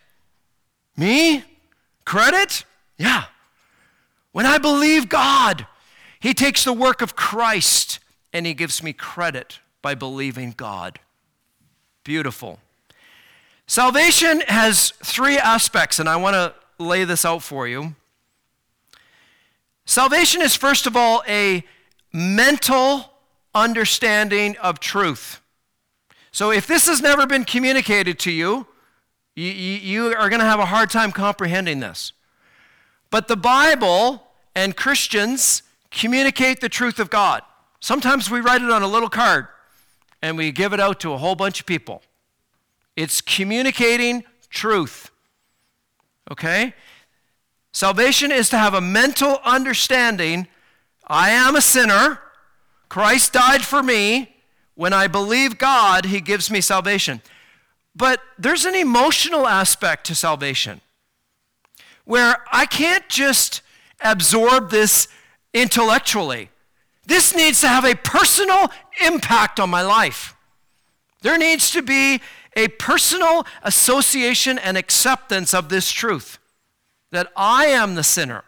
[0.98, 1.44] Me?
[2.10, 2.66] Credit?
[2.98, 3.26] Yeah.
[4.32, 5.68] When I believe God,
[6.20, 8.00] He takes the work of Christ
[8.34, 11.00] and He gives me credit by believing God.
[12.04, 12.58] Beautiful.
[13.68, 17.94] Salvation has three aspects, and I want to lay this out for you.
[19.86, 21.64] Salvation is, first of all, a
[22.12, 23.14] mental
[23.54, 25.42] understanding of truth.
[26.32, 28.66] So, if this has never been communicated to you,
[29.36, 32.14] you, you are going to have a hard time comprehending this.
[33.10, 34.24] But the Bible
[34.56, 37.42] and Christians communicate the truth of God.
[37.80, 39.48] Sometimes we write it on a little card
[40.22, 42.02] and we give it out to a whole bunch of people.
[42.96, 45.10] It's communicating truth.
[46.30, 46.74] Okay?
[47.72, 50.48] Salvation is to have a mental understanding
[51.08, 52.20] I am a sinner,
[52.88, 54.36] Christ died for me.
[54.76, 57.22] When I believe God, He gives me salvation.
[58.00, 60.80] But there's an emotional aspect to salvation
[62.06, 63.62] where I can't just
[64.00, 65.10] absorb this
[65.54, 66.50] intellectually.
[67.06, 68.72] This needs to have a personal
[69.06, 70.34] impact on my life.
[71.24, 72.22] There needs to be
[72.56, 76.40] a personal association and acceptance of this truth
[77.12, 78.46] that I am the sinner.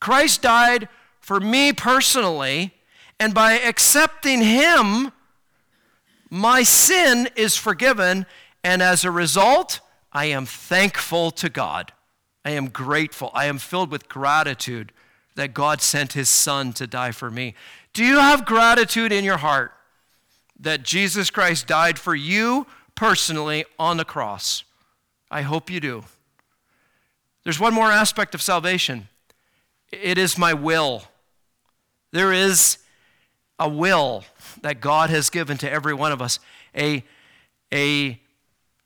[0.00, 0.88] Christ died
[1.20, 2.74] for me personally,
[3.20, 5.12] and by accepting Him,
[6.28, 8.26] my sin is forgiven,
[8.64, 9.80] and as a result,
[10.12, 11.92] I am thankful to God.
[12.44, 13.30] I am grateful.
[13.34, 14.92] I am filled with gratitude
[15.36, 17.54] that God sent his son to die for me.
[17.92, 19.72] Do you have gratitude in your heart
[20.58, 24.64] that Jesus Christ died for you personally on the cross?
[25.30, 26.04] I hope you do.
[27.42, 29.08] There's one more aspect of salvation
[29.92, 31.04] it is my will.
[32.10, 32.78] There is
[33.58, 34.24] a will
[34.62, 36.40] that God has given to every one of us,
[36.76, 37.04] a,
[37.72, 38.20] a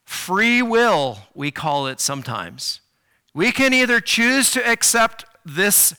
[0.08, 2.80] free will, we call it sometimes.
[3.34, 5.94] We can either choose to accept this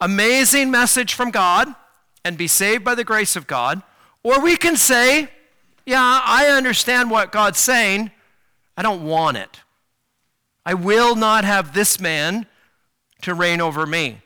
[0.00, 1.72] amazing message from God
[2.24, 3.82] and be saved by the grace of God,
[4.24, 5.28] or we can say,
[5.86, 8.10] Yeah, I understand what God's saying.
[8.76, 9.60] I don't want it.
[10.66, 12.46] I will not have this man
[13.22, 14.22] to reign over me.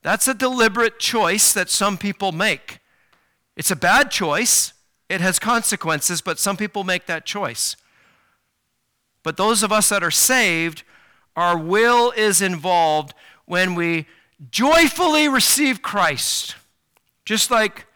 [0.00, 2.78] That's a deliberate choice that some people make.
[3.56, 4.72] It's a bad choice,
[5.10, 7.76] it has consequences, but some people make that choice.
[9.24, 10.84] But those of us that are saved,
[11.34, 13.12] our will is involved
[13.46, 14.06] when we
[14.50, 16.54] joyfully receive Christ,
[17.24, 17.86] just like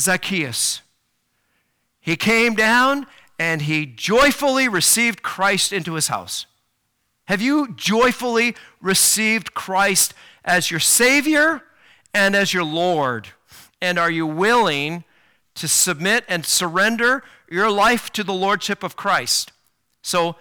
[0.00, 0.80] Zacchaeus.
[2.00, 3.06] He came down
[3.38, 6.46] and he joyfully received Christ into his house.
[7.26, 10.14] Have you joyfully received Christ
[10.44, 11.62] as your Savior
[12.12, 13.28] and as your Lord?
[13.80, 15.04] And are you willing
[15.54, 19.52] to submit and surrender your life to the Lordship of Christ?
[20.02, 20.36] So,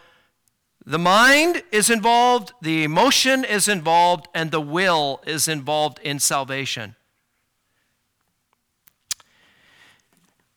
[0.86, 6.96] the mind is involved, the emotion is involved, and the will is involved in salvation.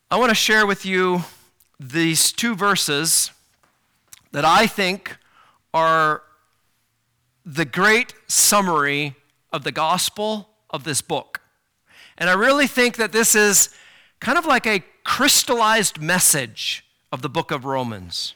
[0.09, 1.23] I want to share with you
[1.79, 3.31] these two verses
[4.31, 5.17] that I think
[5.73, 6.23] are
[7.45, 9.15] the great summary
[9.53, 11.41] of the gospel of this book.
[12.17, 13.69] And I really think that this is
[14.19, 18.33] kind of like a crystallized message of the book of Romans.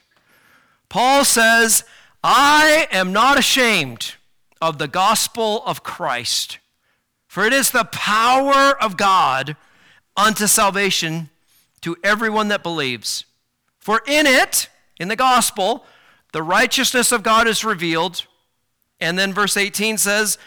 [0.90, 1.84] Paul says,
[2.22, 4.16] I am not ashamed
[4.60, 6.58] of the gospel of Christ,
[7.28, 9.56] for it is the power of God
[10.16, 11.30] unto salvation
[11.80, 13.24] to everyone that believes.
[13.78, 14.68] For in it,
[14.98, 15.86] in the gospel,
[16.32, 18.26] the righteousness of God is revealed.
[19.00, 20.38] And then verse 18 says,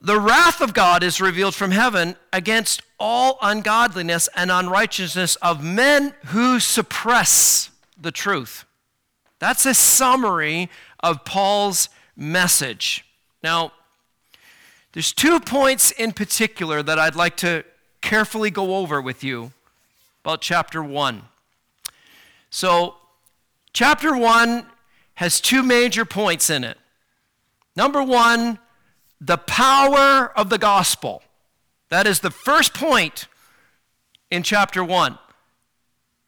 [0.00, 6.14] The wrath of God is revealed from heaven against all ungodliness and unrighteousness of men
[6.26, 8.64] who suppress the truth.
[9.38, 10.70] That's a summary
[11.00, 13.04] of Paul's message.
[13.42, 13.72] Now,
[14.92, 17.64] there's two points in particular that I'd like to
[18.00, 19.52] carefully go over with you
[20.24, 21.22] about chapter 1.
[22.50, 22.94] So,
[23.72, 24.66] chapter 1
[25.16, 26.78] has two major points in it.
[27.74, 28.58] Number one,
[29.20, 31.22] the power of the gospel.
[31.90, 33.28] That is the first point
[34.30, 35.18] in chapter 1.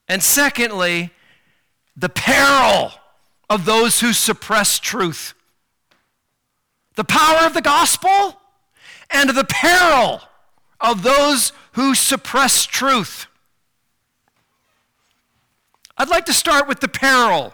[0.07, 1.11] And secondly,
[1.95, 2.93] the peril
[3.49, 5.33] of those who suppress truth.
[6.95, 8.37] The power of the gospel
[9.09, 10.21] and the peril
[10.79, 13.27] of those who suppress truth.
[15.97, 17.53] I'd like to start with the peril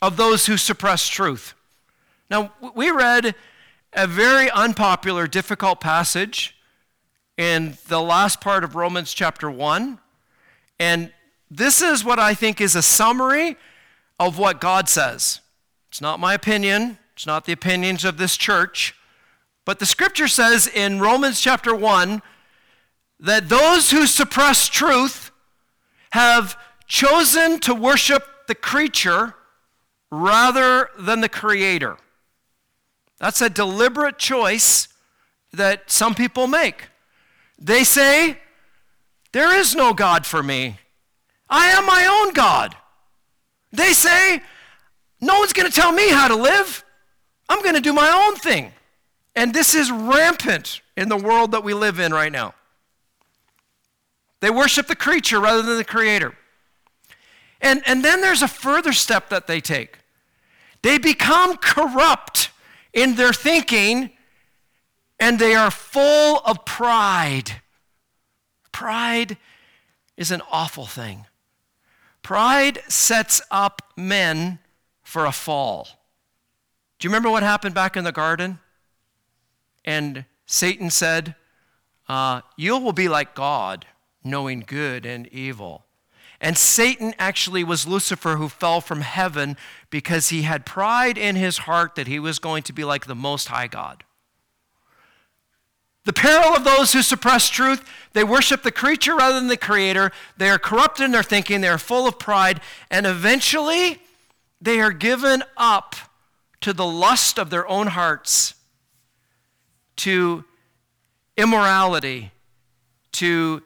[0.00, 1.54] of those who suppress truth.
[2.30, 3.34] Now, we read
[3.92, 6.56] a very unpopular, difficult passage
[7.36, 9.98] in the last part of Romans chapter 1.
[10.78, 11.12] And
[11.50, 13.56] this is what I think is a summary
[14.18, 15.40] of what God says.
[15.88, 18.94] It's not my opinion, it's not the opinions of this church,
[19.64, 22.22] but the scripture says in Romans chapter 1
[23.20, 25.30] that those who suppress truth
[26.10, 26.56] have
[26.86, 29.34] chosen to worship the creature
[30.10, 31.96] rather than the creator.
[33.18, 34.88] That's a deliberate choice
[35.52, 36.88] that some people make.
[37.58, 38.38] They say,
[39.32, 40.78] There is no God for me.
[41.48, 42.76] I am my own God.
[43.76, 44.42] They say,
[45.20, 46.84] No one's going to tell me how to live.
[47.48, 48.72] I'm going to do my own thing.
[49.34, 52.54] And this is rampant in the world that we live in right now.
[54.40, 56.34] They worship the creature rather than the creator.
[57.60, 59.98] And, and then there's a further step that they take.
[60.82, 62.50] They become corrupt
[62.92, 64.10] in their thinking
[65.18, 67.60] and they are full of pride.
[68.72, 69.36] Pride
[70.16, 71.26] is an awful thing.
[72.26, 74.58] Pride sets up men
[75.04, 75.86] for a fall.
[76.98, 78.58] Do you remember what happened back in the garden?
[79.84, 81.36] And Satan said,
[82.08, 83.86] uh, You will be like God,
[84.24, 85.84] knowing good and evil.
[86.40, 89.56] And Satan actually was Lucifer who fell from heaven
[89.88, 93.14] because he had pride in his heart that he was going to be like the
[93.14, 94.02] Most High God.
[96.06, 100.12] The peril of those who suppress truth, they worship the creature rather than the creator.
[100.36, 102.60] They are corrupt in their thinking, they are full of pride,
[102.92, 104.00] and eventually
[104.60, 105.96] they are given up
[106.60, 108.54] to the lust of their own hearts,
[109.96, 110.44] to
[111.36, 112.30] immorality,
[113.12, 113.64] to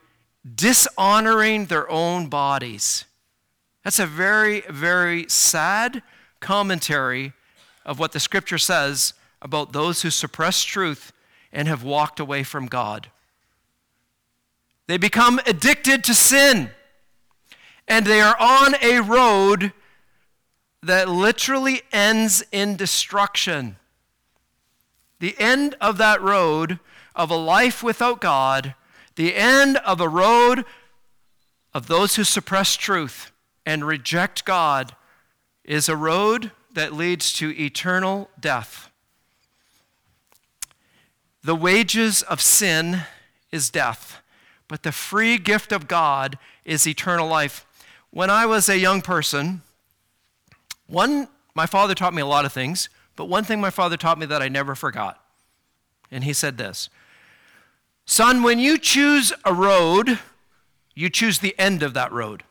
[0.55, 3.05] dishonoring their own bodies.
[3.83, 6.01] That's a very, very sad
[6.39, 7.33] commentary
[7.85, 9.13] of what the scripture says
[9.43, 11.13] about those who suppress truth
[11.51, 13.09] and have walked away from God.
[14.87, 16.71] They become addicted to sin,
[17.87, 19.73] and they are on a road
[20.83, 23.77] that literally ends in destruction.
[25.19, 26.79] The end of that road
[27.15, 28.75] of a life without God
[29.15, 30.65] the end of a road
[31.73, 33.31] of those who suppress truth
[33.65, 34.95] and reject God
[35.63, 38.90] is a road that leads to eternal death.
[41.43, 43.01] The wages of sin
[43.51, 44.21] is death,
[44.67, 47.65] but the free gift of God is eternal life.
[48.11, 49.61] When I was a young person,
[50.87, 54.19] one my father taught me a lot of things, but one thing my father taught
[54.19, 55.23] me that I never forgot.
[56.09, 56.89] And he said this
[58.05, 60.19] Son, when you choose a road,
[60.93, 62.43] you choose the end of that road.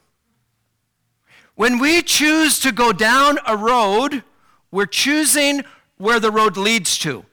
[1.54, 4.24] When we choose to go down a road,
[4.70, 5.62] we're choosing
[5.98, 7.24] where the road leads to.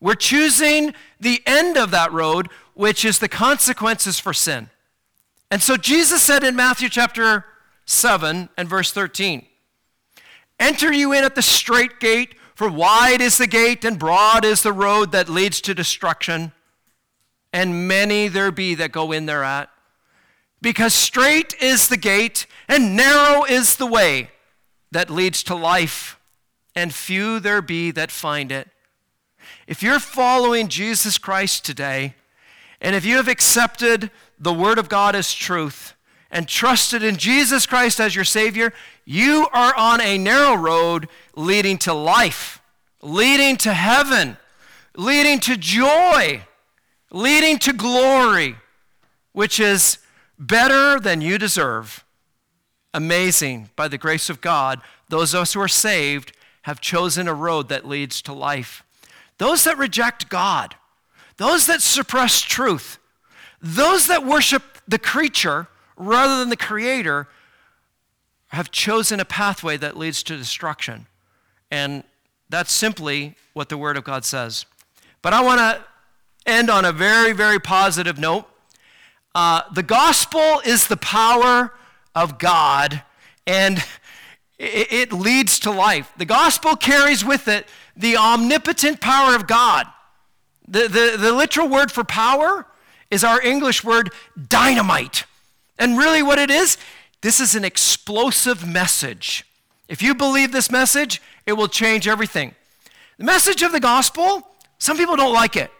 [0.00, 4.70] We're choosing the end of that road, which is the consequences for sin.
[5.50, 7.44] And so Jesus said in Matthew chapter
[7.86, 9.46] 7 and verse 13
[10.60, 14.62] Enter you in at the strait gate, for wide is the gate and broad is
[14.62, 16.52] the road that leads to destruction
[17.52, 19.68] and many there be that go in thereat.
[20.60, 24.30] Because strait is the gate, and narrow is the way
[24.90, 26.18] that leads to life,
[26.74, 28.68] and few there be that find it.
[29.68, 32.16] If you're following Jesus Christ today,
[32.80, 34.10] and if you have accepted
[34.40, 35.94] the Word of God as truth,
[36.30, 38.72] and trusted in Jesus Christ as your Savior,
[39.04, 42.60] you are on a narrow road leading to life,
[43.00, 44.36] leading to heaven,
[44.96, 46.42] leading to joy
[47.10, 48.56] leading to glory,
[49.32, 49.98] which is
[50.38, 52.04] better than you deserve.
[52.92, 53.70] Amazing.
[53.76, 57.68] By the grace of God, those of us who are saved have chosen a road
[57.68, 58.82] that leads to life.
[59.38, 60.74] Those that reject God,
[61.36, 62.98] those that suppress truth,
[63.60, 67.28] those that worship the creature rather than the creator
[68.48, 71.06] have chosen a pathway that leads to destruction.
[71.70, 72.02] And
[72.48, 74.64] that's simply what the Word of God says.
[75.22, 75.84] But I want to
[76.50, 78.46] end on a very, very positive note.
[79.34, 81.74] Uh, the gospel is the power
[82.14, 83.02] of God,
[83.46, 83.84] and
[84.58, 86.10] it, it leads to life.
[86.16, 87.66] The gospel carries with it
[87.98, 89.86] the omnipotent power of God.
[90.66, 92.66] The, the, the literal word for power
[93.10, 94.10] is our English word
[94.48, 95.24] dynamite.
[95.78, 96.78] And really, what it is,
[97.20, 99.44] this is an explosive message.
[99.88, 102.54] If you believe this message, it will change everything.
[103.18, 104.46] The message of the gospel,
[104.78, 105.70] some people don't like it.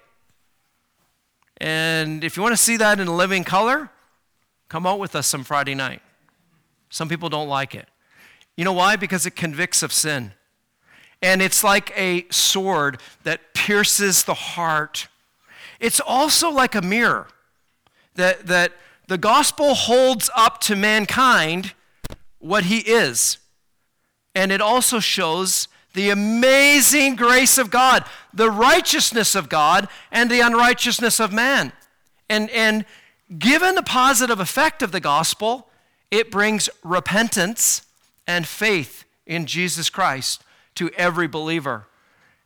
[1.59, 3.91] And if you want to see that in living color,
[4.69, 6.03] come out with us some Friday night.
[6.91, 7.89] Some people don't like it.
[8.57, 8.97] You know why?
[8.97, 10.33] Because it convicts of sin.
[11.21, 15.09] And it's like a sword that pierces the heart.
[15.81, 17.27] It's also like a mirror
[18.15, 18.73] that, that
[19.09, 21.73] the gospel holds up to mankind
[22.39, 23.39] what he is.
[24.35, 30.41] And it also shows the amazing grace of God, the righteousness of God, and the
[30.41, 31.73] unrighteousness of man.
[32.29, 32.85] And, and
[33.39, 35.69] given the positive effect of the gospel,
[36.11, 37.83] it brings repentance
[38.27, 40.45] and faith in Jesus Christ
[40.79, 41.87] to every believer.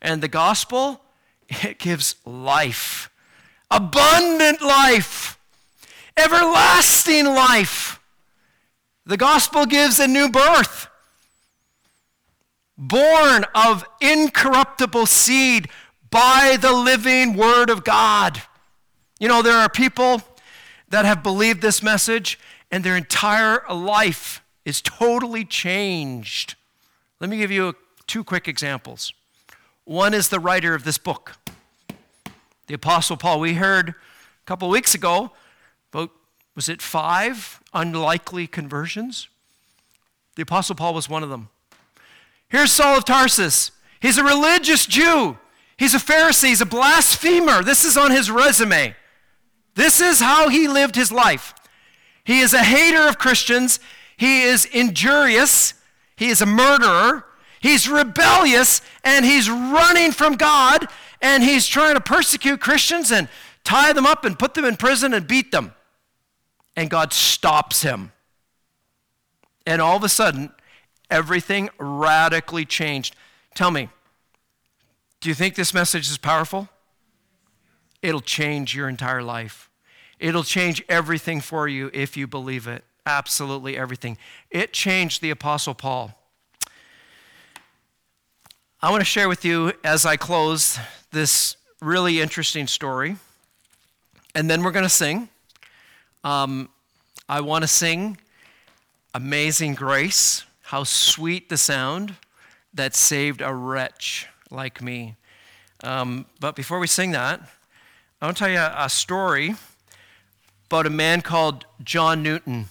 [0.01, 1.01] And the gospel,
[1.49, 3.11] it gives life,
[3.70, 5.39] abundant life,
[6.16, 8.01] everlasting life.
[9.07, 10.89] The gospel gives a new birth
[12.78, 15.68] born of incorruptible seed
[16.11, 18.43] by the living Word of God.
[19.20, 20.22] You know, there are people
[20.89, 22.39] that have believed this message
[22.70, 26.57] and their entire life is totally changed.
[27.20, 27.76] Let me give you
[28.07, 29.13] two quick examples.
[29.85, 31.33] One is the writer of this book,
[32.67, 33.41] the Apostle Paul.
[33.41, 33.95] We heard a
[34.47, 35.33] couple weeks ago
[35.93, 36.11] about,
[36.55, 39.29] was it five unlikely conversions?
[40.37, 41.49] The Apostle Paul was one of them.
[42.49, 43.71] Here's Saul of Tarsus.
[44.01, 45.39] He's a religious Jew.
[45.77, 46.49] He's a Pharisee.
[46.49, 47.63] He's a blasphemer.
[47.63, 48.95] This is on his resume.
[49.75, 51.55] This is how he lived his life.
[52.25, 53.81] He is a hater of Christians.
[54.17, 55.75] He is injurious.
[56.15, 57.25] He is a murderer.
[57.63, 60.89] He's rebellious and he's running from God
[61.21, 63.29] and he's trying to persecute Christians and
[63.63, 65.73] tie them up and put them in prison and beat them.
[66.75, 68.11] And God stops him.
[69.65, 70.51] And all of a sudden,
[71.09, 73.15] everything radically changed.
[73.55, 73.89] Tell me,
[75.21, 76.69] do you think this message is powerful?
[78.03, 79.71] It'll change your entire life.
[80.19, 82.83] It'll change everything for you if you believe it.
[83.07, 84.19] Absolutely everything.
[84.51, 86.19] It changed the Apostle Paul.
[88.85, 90.76] I want to share with you as I close
[91.12, 93.14] this really interesting story.
[94.35, 95.28] And then we're going to sing.
[96.24, 96.68] Um,
[97.28, 98.18] I want to sing
[99.14, 102.16] Amazing Grace how sweet the sound
[102.74, 105.14] that saved a wretch like me.
[105.85, 107.41] Um, but before we sing that,
[108.20, 109.55] I want to tell you a, a story
[110.66, 112.68] about a man called John Newton.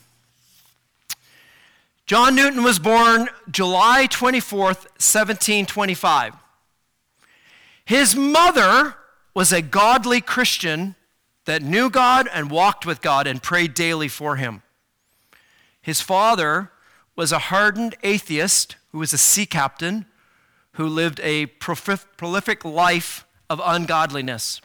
[2.12, 6.34] John Newton was born July 24th, 1725.
[7.86, 8.96] His mother
[9.34, 10.96] was a godly Christian
[11.46, 14.62] that knew God and walked with God and prayed daily for him.
[15.82, 16.74] His father
[17.16, 20.06] was a hardened atheist who was a sea captain
[20.74, 24.60] who lived a prolific life of ungodliness.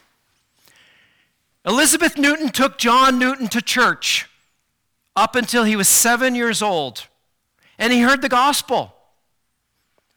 [1.64, 4.28] Elizabeth Newton took John Newton to church
[5.14, 7.06] up until he was seven years old,
[7.78, 8.94] and he heard the gospel.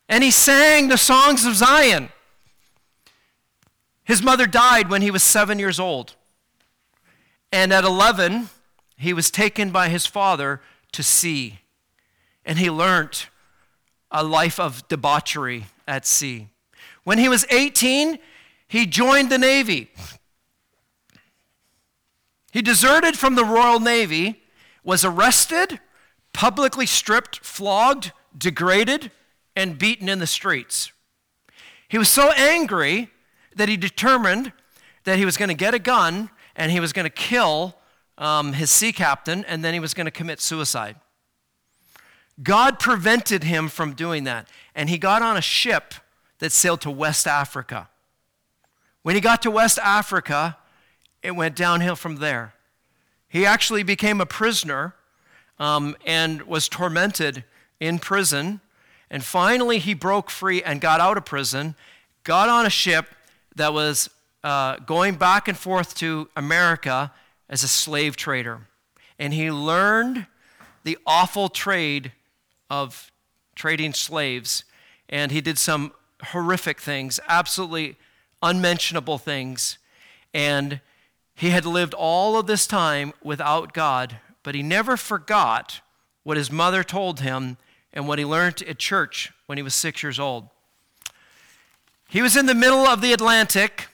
[0.08, 2.10] And he sang the songs of Zion.
[4.04, 6.16] His mother died when he was seven years old.
[7.52, 8.50] And at 11,
[8.98, 10.62] he was taken by his father
[10.94, 11.60] to sea
[12.50, 13.28] and he learned
[14.10, 16.48] a life of debauchery at sea.
[17.04, 18.18] When he was 18,
[18.68, 19.92] he joined the Navy.
[22.52, 24.42] He deserted from the Royal Navy,
[24.84, 25.80] was arrested,
[26.34, 29.12] publicly stripped, flogged, degraded,
[29.56, 30.92] and beaten in the streets.
[31.88, 33.10] He was so angry
[33.56, 34.54] that he determined
[35.04, 37.76] that he was going to get a gun and he was going to kill
[38.18, 40.96] um, his sea captain and then he was going to commit suicide.
[42.42, 44.48] God prevented him from doing that.
[44.76, 45.94] And he got on a ship
[46.40, 47.90] that sailed to West Africa.
[49.02, 50.58] When he got to West Africa,
[51.22, 52.54] it went downhill from there.
[53.28, 54.96] He actually became a prisoner
[55.60, 57.44] um, and was tormented
[57.80, 58.62] in prison.
[59.10, 61.76] And finally, he broke free and got out of prison,
[62.24, 63.08] got on a ship
[63.56, 64.10] that was
[64.44, 67.12] uh, going back and forth to America
[67.50, 68.62] as a slave trader.
[69.18, 70.28] And he learned
[70.84, 72.14] the awful trade
[72.70, 73.12] of
[73.56, 74.64] trading slaves,
[75.10, 75.92] and he did some
[76.24, 77.98] horrific things, absolutely
[78.42, 79.78] unmentionable things.
[80.34, 80.80] And
[81.36, 84.18] he had lived all of this time without God,
[84.50, 85.80] but he never forgot
[86.24, 87.56] what his mother told him
[87.94, 90.50] and what he learned at church when he was six years old.
[92.10, 93.90] He was in the middle of the Atlantic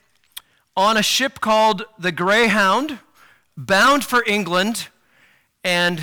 [0.78, 3.00] on a ship called the Greyhound,
[3.58, 4.88] bound for England,
[5.62, 6.02] and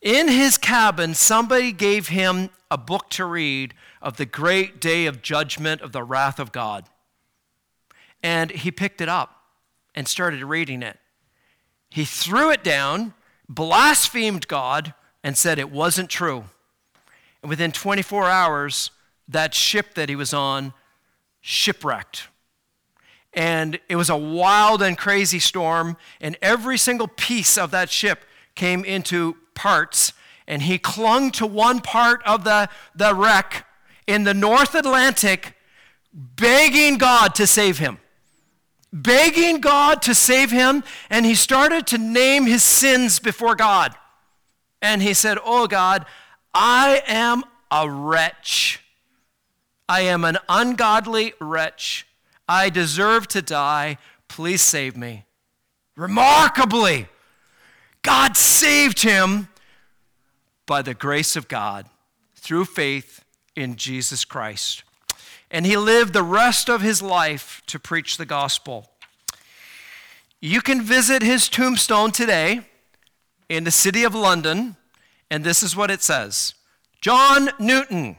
[0.00, 5.20] in his cabin, somebody gave him a book to read of the great day of
[5.20, 6.86] judgment of the wrath of God.
[8.22, 9.42] And he picked it up
[9.94, 10.98] and started reading it.
[11.90, 13.12] He threw it down,
[13.48, 16.44] blasphemed God, and said it wasn't true.
[17.42, 18.90] And within 24 hours,
[19.28, 20.72] that ship that he was on
[21.40, 22.28] shipwrecked.
[23.32, 28.24] And it was a wild and crazy storm, and every single piece of that ship
[28.54, 30.12] came into parts.
[30.48, 33.66] And he clung to one part of the, the wreck
[34.06, 35.54] in the North Atlantic,
[36.12, 37.98] begging God to save him.
[39.02, 43.94] Begging God to save him, and he started to name his sins before God.
[44.80, 46.06] And he said, Oh God,
[46.54, 48.80] I am a wretch.
[49.86, 52.06] I am an ungodly wretch.
[52.48, 53.98] I deserve to die.
[54.28, 55.24] Please save me.
[55.94, 57.06] Remarkably,
[58.00, 59.48] God saved him
[60.64, 61.86] by the grace of God
[62.34, 63.24] through faith
[63.54, 64.84] in Jesus Christ.
[65.50, 68.90] And he lived the rest of his life to preach the gospel.
[70.40, 72.60] You can visit his tombstone today
[73.48, 74.76] in the city of London,
[75.30, 76.54] and this is what it says
[77.00, 78.16] John Newton,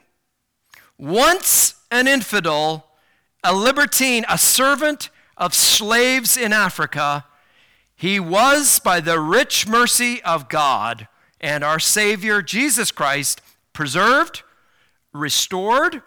[0.98, 2.88] once an infidel,
[3.44, 7.26] a libertine, a servant of slaves in Africa,
[7.96, 11.08] he was, by the rich mercy of God
[11.40, 13.42] and our Savior Jesus Christ,
[13.74, 14.44] preserved,
[15.14, 16.02] restored,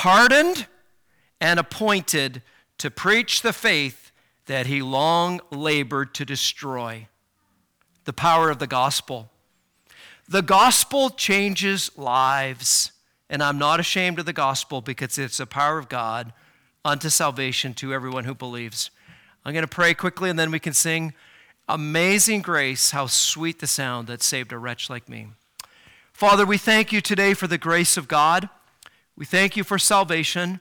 [0.00, 0.66] pardoned,
[1.42, 2.40] and appointed
[2.78, 4.12] to preach the faith
[4.46, 7.06] that he long labored to destroy.
[8.06, 9.28] The power of the gospel.
[10.26, 12.92] The gospel changes lives.
[13.28, 16.32] And I'm not ashamed of the gospel because it's the power of God
[16.82, 18.90] unto salvation to everyone who believes.
[19.44, 21.12] I'm going to pray quickly and then we can sing
[21.68, 25.26] Amazing Grace, how sweet the sound that saved a wretch like me.
[26.14, 28.48] Father, we thank you today for the grace of God.
[29.20, 30.60] We thank you for salvation.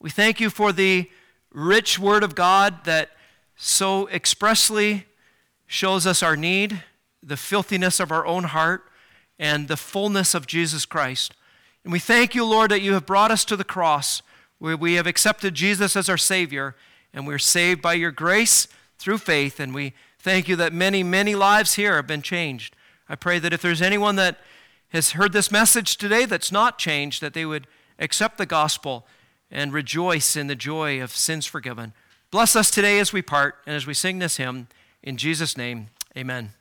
[0.00, 1.10] We thank you for the
[1.52, 3.10] rich word of God that
[3.54, 5.04] so expressly
[5.66, 6.82] shows us our need,
[7.22, 8.84] the filthiness of our own heart,
[9.38, 11.34] and the fullness of Jesus Christ.
[11.84, 14.22] And we thank you, Lord, that you have brought us to the cross
[14.58, 16.74] where we have accepted Jesus as our Savior
[17.12, 19.60] and we're saved by your grace through faith.
[19.60, 22.74] And we thank you that many, many lives here have been changed.
[23.06, 24.38] I pray that if there's anyone that
[24.94, 27.66] has heard this message today that's not changed, that they would
[27.98, 29.06] accept the gospel
[29.50, 31.92] and rejoice in the joy of sins forgiven.
[32.30, 34.68] Bless us today as we part and as we sing this hymn.
[35.02, 36.52] In Jesus' name, amen.